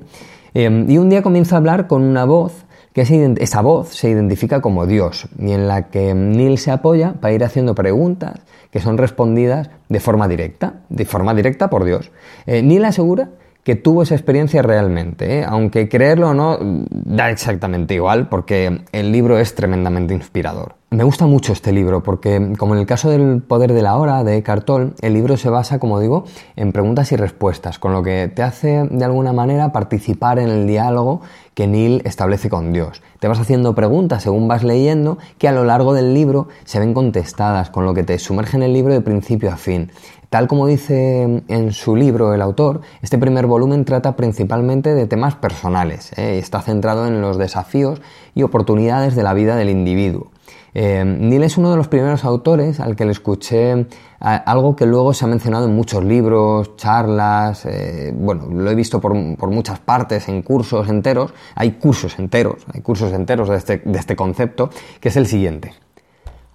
y 0.53 0.97
un 0.97 1.09
día 1.09 1.21
comienza 1.21 1.55
a 1.55 1.59
hablar 1.59 1.87
con 1.87 2.01
una 2.01 2.23
voz 2.23 2.65
que 2.93 3.35
esa 3.39 3.61
voz 3.61 3.89
se 3.95 4.09
identifica 4.09 4.61
como 4.61 4.85
Dios 4.85 5.27
y 5.39 5.51
en 5.51 5.67
la 5.67 5.89
que 5.89 6.13
Neil 6.13 6.57
se 6.57 6.71
apoya 6.71 7.13
para 7.13 7.33
ir 7.33 7.43
haciendo 7.43 7.75
preguntas 7.75 8.41
que 8.71 8.79
son 8.79 8.97
respondidas 8.97 9.69
de 9.89 9.99
forma 9.99 10.27
directa, 10.27 10.75
de 10.89 11.05
forma 11.05 11.33
directa 11.33 11.69
por 11.69 11.83
Dios. 11.83 12.11
Eh, 12.45 12.61
Neil 12.61 12.85
asegura 12.85 13.29
que 13.63 13.75
tuvo 13.75 14.03
esa 14.03 14.15
experiencia 14.15 14.61
realmente, 14.61 15.39
¿eh? 15.39 15.45
aunque 15.47 15.87
creerlo 15.87 16.29
o 16.29 16.33
no 16.33 16.57
da 16.89 17.29
exactamente 17.29 17.93
igual 17.93 18.27
porque 18.27 18.81
el 18.91 19.11
libro 19.11 19.37
es 19.37 19.53
tremendamente 19.53 20.13
inspirador. 20.13 20.75
Me 20.89 21.03
gusta 21.03 21.25
mucho 21.25 21.53
este 21.53 21.71
libro 21.71 22.03
porque, 22.03 22.53
como 22.57 22.73
en 22.73 22.81
el 22.81 22.85
caso 22.85 23.09
del 23.09 23.41
poder 23.41 23.71
de 23.71 23.81
la 23.81 23.95
hora 23.95 24.25
de 24.25 24.43
Cartol, 24.43 24.93
el 25.01 25.13
libro 25.13 25.37
se 25.37 25.49
basa, 25.49 25.79
como 25.79 26.01
digo, 26.01 26.25
en 26.57 26.73
preguntas 26.73 27.13
y 27.13 27.15
respuestas, 27.15 27.79
con 27.79 27.93
lo 27.93 28.03
que 28.03 28.27
te 28.27 28.43
hace 28.43 28.87
de 28.89 29.05
alguna 29.05 29.31
manera 29.31 29.71
participar 29.71 30.37
en 30.39 30.49
el 30.49 30.67
diálogo 30.67 31.21
que 31.53 31.67
Neil 31.67 32.01
establece 32.05 32.49
con 32.49 32.73
Dios. 32.73 33.01
Te 33.19 33.27
vas 33.27 33.39
haciendo 33.39 33.75
preguntas 33.75 34.23
según 34.23 34.47
vas 34.47 34.63
leyendo 34.63 35.17
que 35.37 35.47
a 35.47 35.51
lo 35.51 35.63
largo 35.63 35.93
del 35.93 36.13
libro 36.13 36.47
se 36.63 36.79
ven 36.79 36.93
contestadas, 36.93 37.69
con 37.69 37.85
lo 37.85 37.93
que 37.93 38.03
te 38.03 38.17
sumerge 38.19 38.57
en 38.57 38.63
el 38.63 38.73
libro 38.73 38.93
de 38.93 39.01
principio 39.01 39.51
a 39.51 39.57
fin. 39.57 39.91
Tal 40.29 40.47
como 40.47 40.65
dice 40.65 41.43
en 41.49 41.73
su 41.73 41.97
libro 41.97 42.33
el 42.33 42.41
autor, 42.41 42.79
este 43.01 43.17
primer 43.17 43.47
volumen 43.47 43.83
trata 43.83 44.15
principalmente 44.15 44.93
de 44.93 45.05
temas 45.05 45.35
personales 45.35 46.13
¿eh? 46.17 46.37
está 46.37 46.61
centrado 46.61 47.05
en 47.05 47.19
los 47.19 47.37
desafíos 47.37 48.01
y 48.33 48.43
oportunidades 48.43 49.13
de 49.13 49.23
la 49.23 49.33
vida 49.33 49.57
del 49.57 49.69
individuo. 49.69 50.31
Eh, 50.73 51.03
Neil 51.03 51.43
es 51.43 51.57
uno 51.57 51.69
de 51.69 51.77
los 51.77 51.87
primeros 51.87 52.23
autores 52.23 52.79
al 52.79 52.95
que 52.95 53.05
le 53.05 53.11
escuché 53.11 53.87
algo 54.19 54.75
que 54.75 54.85
luego 54.85 55.13
se 55.13 55.25
ha 55.25 55.27
mencionado 55.27 55.65
en 55.65 55.75
muchos 55.75 56.03
libros, 56.03 56.75
charlas, 56.77 57.65
eh, 57.65 58.13
bueno, 58.15 58.45
lo 58.45 58.69
he 58.69 58.75
visto 58.75 59.01
por, 59.01 59.15
muchas 59.15 59.79
partes, 59.79 60.29
en 60.29 60.43
cursos 60.43 60.87
enteros, 60.89 61.33
hay 61.55 61.71
cursos 61.71 62.19
enteros, 62.19 62.65
hay 62.71 62.81
cursos 62.81 63.11
enteros 63.13 63.49
de 63.49 63.57
este, 63.57 63.77
de 63.77 63.97
este 63.97 64.15
concepto, 64.15 64.69
que 64.99 65.09
es 65.09 65.17
el 65.17 65.25
siguiente. 65.25 65.73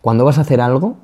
Cuando 0.00 0.24
vas 0.24 0.38
a 0.38 0.42
hacer 0.42 0.60
algo, 0.60 0.96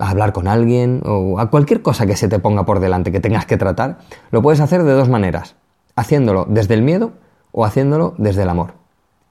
a 0.00 0.10
hablar 0.10 0.32
con 0.32 0.48
alguien 0.48 1.00
o 1.06 1.38
a 1.38 1.48
cualquier 1.50 1.80
cosa 1.80 2.06
que 2.06 2.16
se 2.16 2.26
te 2.26 2.40
ponga 2.40 2.66
por 2.66 2.80
delante 2.80 3.12
que 3.12 3.20
tengas 3.20 3.46
que 3.46 3.56
tratar, 3.56 3.98
lo 4.32 4.42
puedes 4.42 4.58
hacer 4.58 4.82
de 4.82 4.92
dos 4.92 5.08
maneras, 5.08 5.54
haciéndolo 5.94 6.44
desde 6.48 6.74
el 6.74 6.82
miedo 6.82 7.12
o 7.52 7.64
haciéndolo 7.64 8.14
desde 8.18 8.42
el 8.42 8.48
amor. 8.48 8.83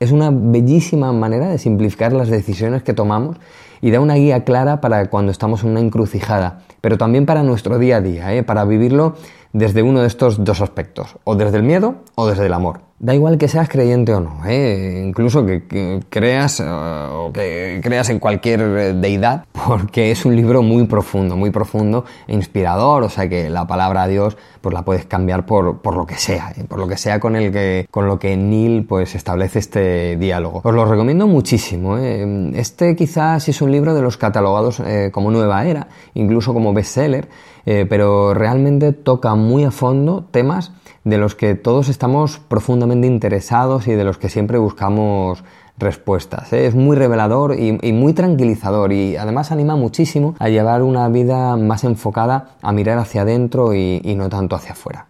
Es 0.04 0.12
una 0.12 0.32
bellísima 0.34 1.14
manera 1.14 1.48
de 1.48 1.58
simplificar 1.58 2.12
las 2.12 2.28
decisiones 2.28 2.84
que 2.84 2.94
tomamos 2.94 3.38
y 3.80 3.90
da 3.90 4.02
una 4.02 4.16
guía 4.16 4.44
clara 4.44 4.82
para 4.82 5.10
cuando 5.10 5.32
estamos 5.32 5.64
en 5.64 5.70
una 5.70 5.80
encrucijada, 5.80 6.60
pero 6.82 6.98
también 6.98 7.26
para 7.26 7.42
nuestro 7.42 7.80
día 7.80 7.96
a 7.96 8.02
día, 8.02 8.34
¿eh? 8.34 8.44
para 8.44 8.66
vivirlo 8.66 9.16
desde 9.54 9.82
uno 9.82 10.02
de 10.02 10.08
estos 10.08 10.44
dos 10.44 10.60
aspectos, 10.60 11.16
o 11.24 11.36
desde 11.36 11.56
el 11.56 11.64
miedo 11.64 11.96
o 12.16 12.28
desde 12.28 12.48
el 12.48 12.54
amor. 12.54 12.82
Da 13.04 13.14
igual 13.14 13.38
que 13.38 13.50
seas 13.50 13.68
creyente 13.68 14.14
o 14.14 14.22
no, 14.22 14.46
¿eh? 14.46 15.04
incluso 15.06 15.46
que, 15.46 16.00
creas 16.10 16.62
eh, 16.62 16.64
o 16.66 17.34
que 17.34 17.82
creas 17.84 18.10
en 18.10 18.18
cualquier 18.18 18.62
eh, 18.62 18.94
deidad, 18.94 19.44
porque 19.68 20.10
es 20.12 20.24
un 20.24 20.38
libro 20.38 20.62
muy 20.62 20.86
profundo, 20.88 21.36
muy 21.36 21.52
profundo 21.52 22.06
e 22.28 22.34
inspirador, 22.34 23.04
o 23.04 23.10
sea 23.10 23.28
que 23.28 23.50
la 23.50 23.68
palabra 23.68 24.08
Dios 24.08 24.38
pues 24.62 24.74
la 24.74 24.86
puedes 24.86 25.06
cambiar 25.06 25.46
por, 25.46 25.82
por 25.82 25.98
lo 25.98 26.06
que 26.06 26.16
sea, 26.16 26.54
por 26.70 26.80
lo 26.80 26.88
que 26.88 26.96
sea 26.96 27.20
con 27.20 27.36
el 27.36 27.52
que 27.52 27.88
con 27.92 28.08
lo 28.08 28.18
que 28.18 28.38
Neil 28.38 28.86
pues 28.86 29.16
establece 29.16 29.60
este 29.60 30.16
diálogo. 30.16 30.62
Os 30.64 30.74
lo 30.74 30.86
recomiendo 30.86 31.28
muchísimo. 31.28 31.98
Este 31.98 32.96
quizás 32.96 33.50
es 33.50 33.62
un 33.62 33.74
libro 33.74 33.94
de 33.94 34.02
los 34.02 34.16
catalogados 34.16 34.82
como 35.12 35.30
nueva 35.30 35.66
era, 35.66 35.90
incluso 36.14 36.54
como 36.54 36.72
bestseller, 36.72 37.28
pero 37.66 38.34
realmente 38.34 38.92
toca 38.92 39.36
muy 39.36 39.64
a 39.64 39.72
fondo 39.72 40.26
temas 40.32 40.72
de 41.04 41.18
los 41.18 41.36
que 41.36 41.56
todos 41.56 41.90
estamos 41.90 42.40
profundamente 42.40 43.08
interesados 43.08 43.88
y 43.88 43.94
de 43.94 44.04
los 44.04 44.18
que 44.18 44.30
siempre 44.30 44.58
buscamos 44.58 45.44
respuestas. 45.78 46.54
¿eh? 46.54 46.68
Es 46.68 46.76
muy 46.76 46.96
revelador 46.96 47.56
y, 47.60 47.72
muy 47.94 48.14
tranquilizador 48.14 48.94
y 48.94 49.18
además 49.18 49.52
anima 49.52 49.76
muchísimo 49.76 50.36
a 50.40 50.50
llevar 50.50 50.84
una 50.84 51.08
vida 51.10 51.56
más 51.58 51.84
enfocada 51.84 52.56
a 52.62 52.72
mirar 52.72 53.00
hacia 53.00 53.22
adentro 53.22 53.74
y, 53.74 54.02
y 54.04 54.16
no 54.16 54.30
tanto 54.30 54.56
hacia 54.56 54.74
afuera. 54.74 55.08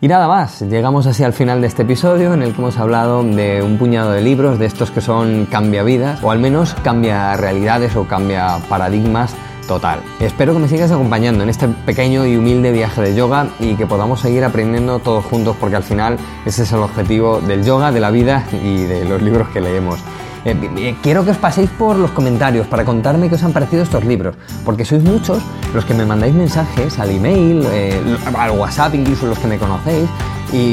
Y 0.00 0.08
nada 0.08 0.26
más, 0.26 0.62
llegamos 0.62 1.06
así 1.06 1.22
al 1.22 1.32
final 1.32 1.60
de 1.60 1.68
este 1.68 1.82
episodio 1.82 2.34
en 2.34 2.42
el 2.42 2.52
que 2.52 2.60
hemos 2.60 2.76
hablado 2.76 3.22
de 3.22 3.62
un 3.62 3.78
puñado 3.78 4.10
de 4.10 4.20
libros, 4.20 4.58
de 4.58 4.66
estos 4.66 4.90
que 4.90 5.00
son 5.00 5.46
cambia 5.48 5.84
vidas, 5.84 6.24
o 6.24 6.32
al 6.32 6.40
menos 6.40 6.74
cambia 6.82 7.36
realidades 7.36 7.94
o 7.94 8.08
cambia 8.08 8.58
paradigmas 8.68 9.32
total. 9.66 10.00
Espero 10.20 10.52
que 10.52 10.58
me 10.58 10.68
sigas 10.68 10.90
acompañando 10.90 11.42
en 11.42 11.50
este 11.50 11.68
pequeño 11.68 12.26
y 12.26 12.36
humilde 12.36 12.72
viaje 12.72 13.00
de 13.00 13.14
yoga 13.14 13.48
y 13.60 13.74
que 13.74 13.86
podamos 13.86 14.20
seguir 14.20 14.44
aprendiendo 14.44 14.98
todos 14.98 15.24
juntos 15.24 15.56
porque 15.58 15.76
al 15.76 15.82
final 15.82 16.18
ese 16.44 16.62
es 16.62 16.72
el 16.72 16.80
objetivo 16.80 17.40
del 17.40 17.64
yoga, 17.64 17.92
de 17.92 18.00
la 18.00 18.10
vida 18.10 18.44
y 18.52 18.84
de 18.84 19.04
los 19.04 19.22
libros 19.22 19.48
que 19.48 19.60
leemos. 19.60 20.00
Eh, 20.44 20.96
quiero 21.02 21.24
que 21.24 21.30
os 21.30 21.36
paséis 21.36 21.70
por 21.70 21.96
los 21.96 22.10
comentarios 22.10 22.66
para 22.66 22.84
contarme 22.84 23.28
qué 23.28 23.36
os 23.36 23.42
han 23.44 23.52
parecido 23.52 23.84
estos 23.84 24.04
libros, 24.04 24.34
porque 24.64 24.84
sois 24.84 25.02
muchos 25.02 25.40
los 25.72 25.84
que 25.84 25.94
me 25.94 26.04
mandáis 26.04 26.34
mensajes 26.34 26.98
al 26.98 27.10
email, 27.10 27.64
eh, 27.70 28.00
al 28.36 28.50
WhatsApp, 28.50 28.94
incluso 28.94 29.26
los 29.26 29.38
que 29.38 29.46
me 29.46 29.58
conocéis, 29.58 30.08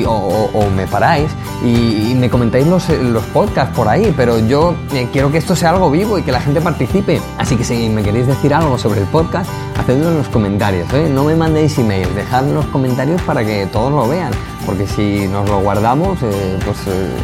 o, 0.07 0.69
me 0.75 0.87
paráis 0.87 1.29
y, 1.63 2.13
me 2.15 2.29
comentáis 2.29 2.67
los, 2.67 2.89
los, 2.89 3.23
podcasts 3.25 3.75
por 3.75 3.87
ahí, 3.87 4.13
pero 4.15 4.39
yo 4.39 4.75
eh, 4.93 5.07
quiero 5.11 5.31
que 5.31 5.37
esto 5.37 5.55
sea 5.55 5.69
algo 5.69 5.89
vivo 5.89 6.17
y 6.17 6.23
que 6.23 6.31
la 6.31 6.41
gente 6.41 6.61
participe. 6.61 7.21
Así 7.37 7.55
que 7.55 7.63
si 7.63 7.89
me 7.89 8.03
queréis 8.03 8.27
decir 8.27 8.53
algo 8.53 8.77
sobre 8.77 9.01
el 9.01 9.07
podcast, 9.07 9.49
hacedlo 9.77 10.09
en 10.09 10.17
los 10.17 10.27
comentarios. 10.27 10.91
¿eh? 10.93 11.09
No 11.09 11.23
me 11.23 11.35
mandéis 11.35 11.77
emails, 11.77 12.13
dejad 12.15 12.45
los 12.45 12.65
comentarios 12.67 13.21
para 13.21 13.45
que 13.45 13.67
todos 13.67 13.91
lo 13.91 14.07
vean, 14.07 14.31
porque 14.65 14.85
si 14.85 15.27
nos 15.27 15.47
lo 15.49 15.59
guardamos, 15.61 16.21
eh, 16.23 16.59
pues 16.65 16.77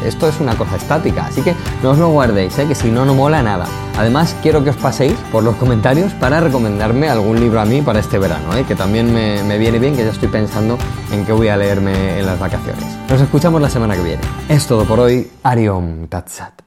esto 0.05 0.27
es 0.29 0.39
una 0.39 0.55
cosa 0.55 0.77
estática. 0.77 1.25
Así 1.25 1.41
que 1.41 1.55
no 1.83 1.91
os 1.91 1.97
lo 1.97 2.09
guardéis, 2.09 2.55
que 2.55 2.75
si 2.75 2.89
no, 2.89 3.05
no 3.05 3.13
mola 3.13 3.43
nada. 3.43 3.65
Además, 3.97 4.35
quiero 4.41 4.63
que 4.63 4.71
os 4.71 4.75
paséis 4.75 5.13
por 5.31 5.43
los 5.43 5.55
comentarios 5.55 6.13
para 6.13 6.39
recomendarme 6.41 7.09
algún 7.09 7.39
libro 7.39 7.61
a 7.61 7.65
mí 7.65 7.81
para 7.81 7.99
este 7.99 8.19
verano, 8.19 8.49
que 8.67 8.75
también 8.75 9.13
me, 9.13 9.41
me 9.43 9.57
viene 9.57 9.79
bien, 9.79 9.95
que 9.95 10.03
ya 10.03 10.11
estoy 10.11 10.27
pensando 10.27 10.77
en 11.11 11.25
qué 11.25 11.31
voy 11.31 11.47
a 11.47 11.57
leerme 11.57 12.19
en 12.19 12.25
las 12.25 12.39
vacaciones. 12.45 12.85
Nos 13.09 13.21
escuchamos 13.21 13.61
la 13.61 13.69
semana 13.69 13.95
que 13.95 14.03
viene. 14.03 14.21
Es 14.49 14.67
todo 14.67 14.85
por 14.85 14.99
hoy. 14.99 15.31
Ariom 15.43 16.07
Tatsat. 16.07 16.64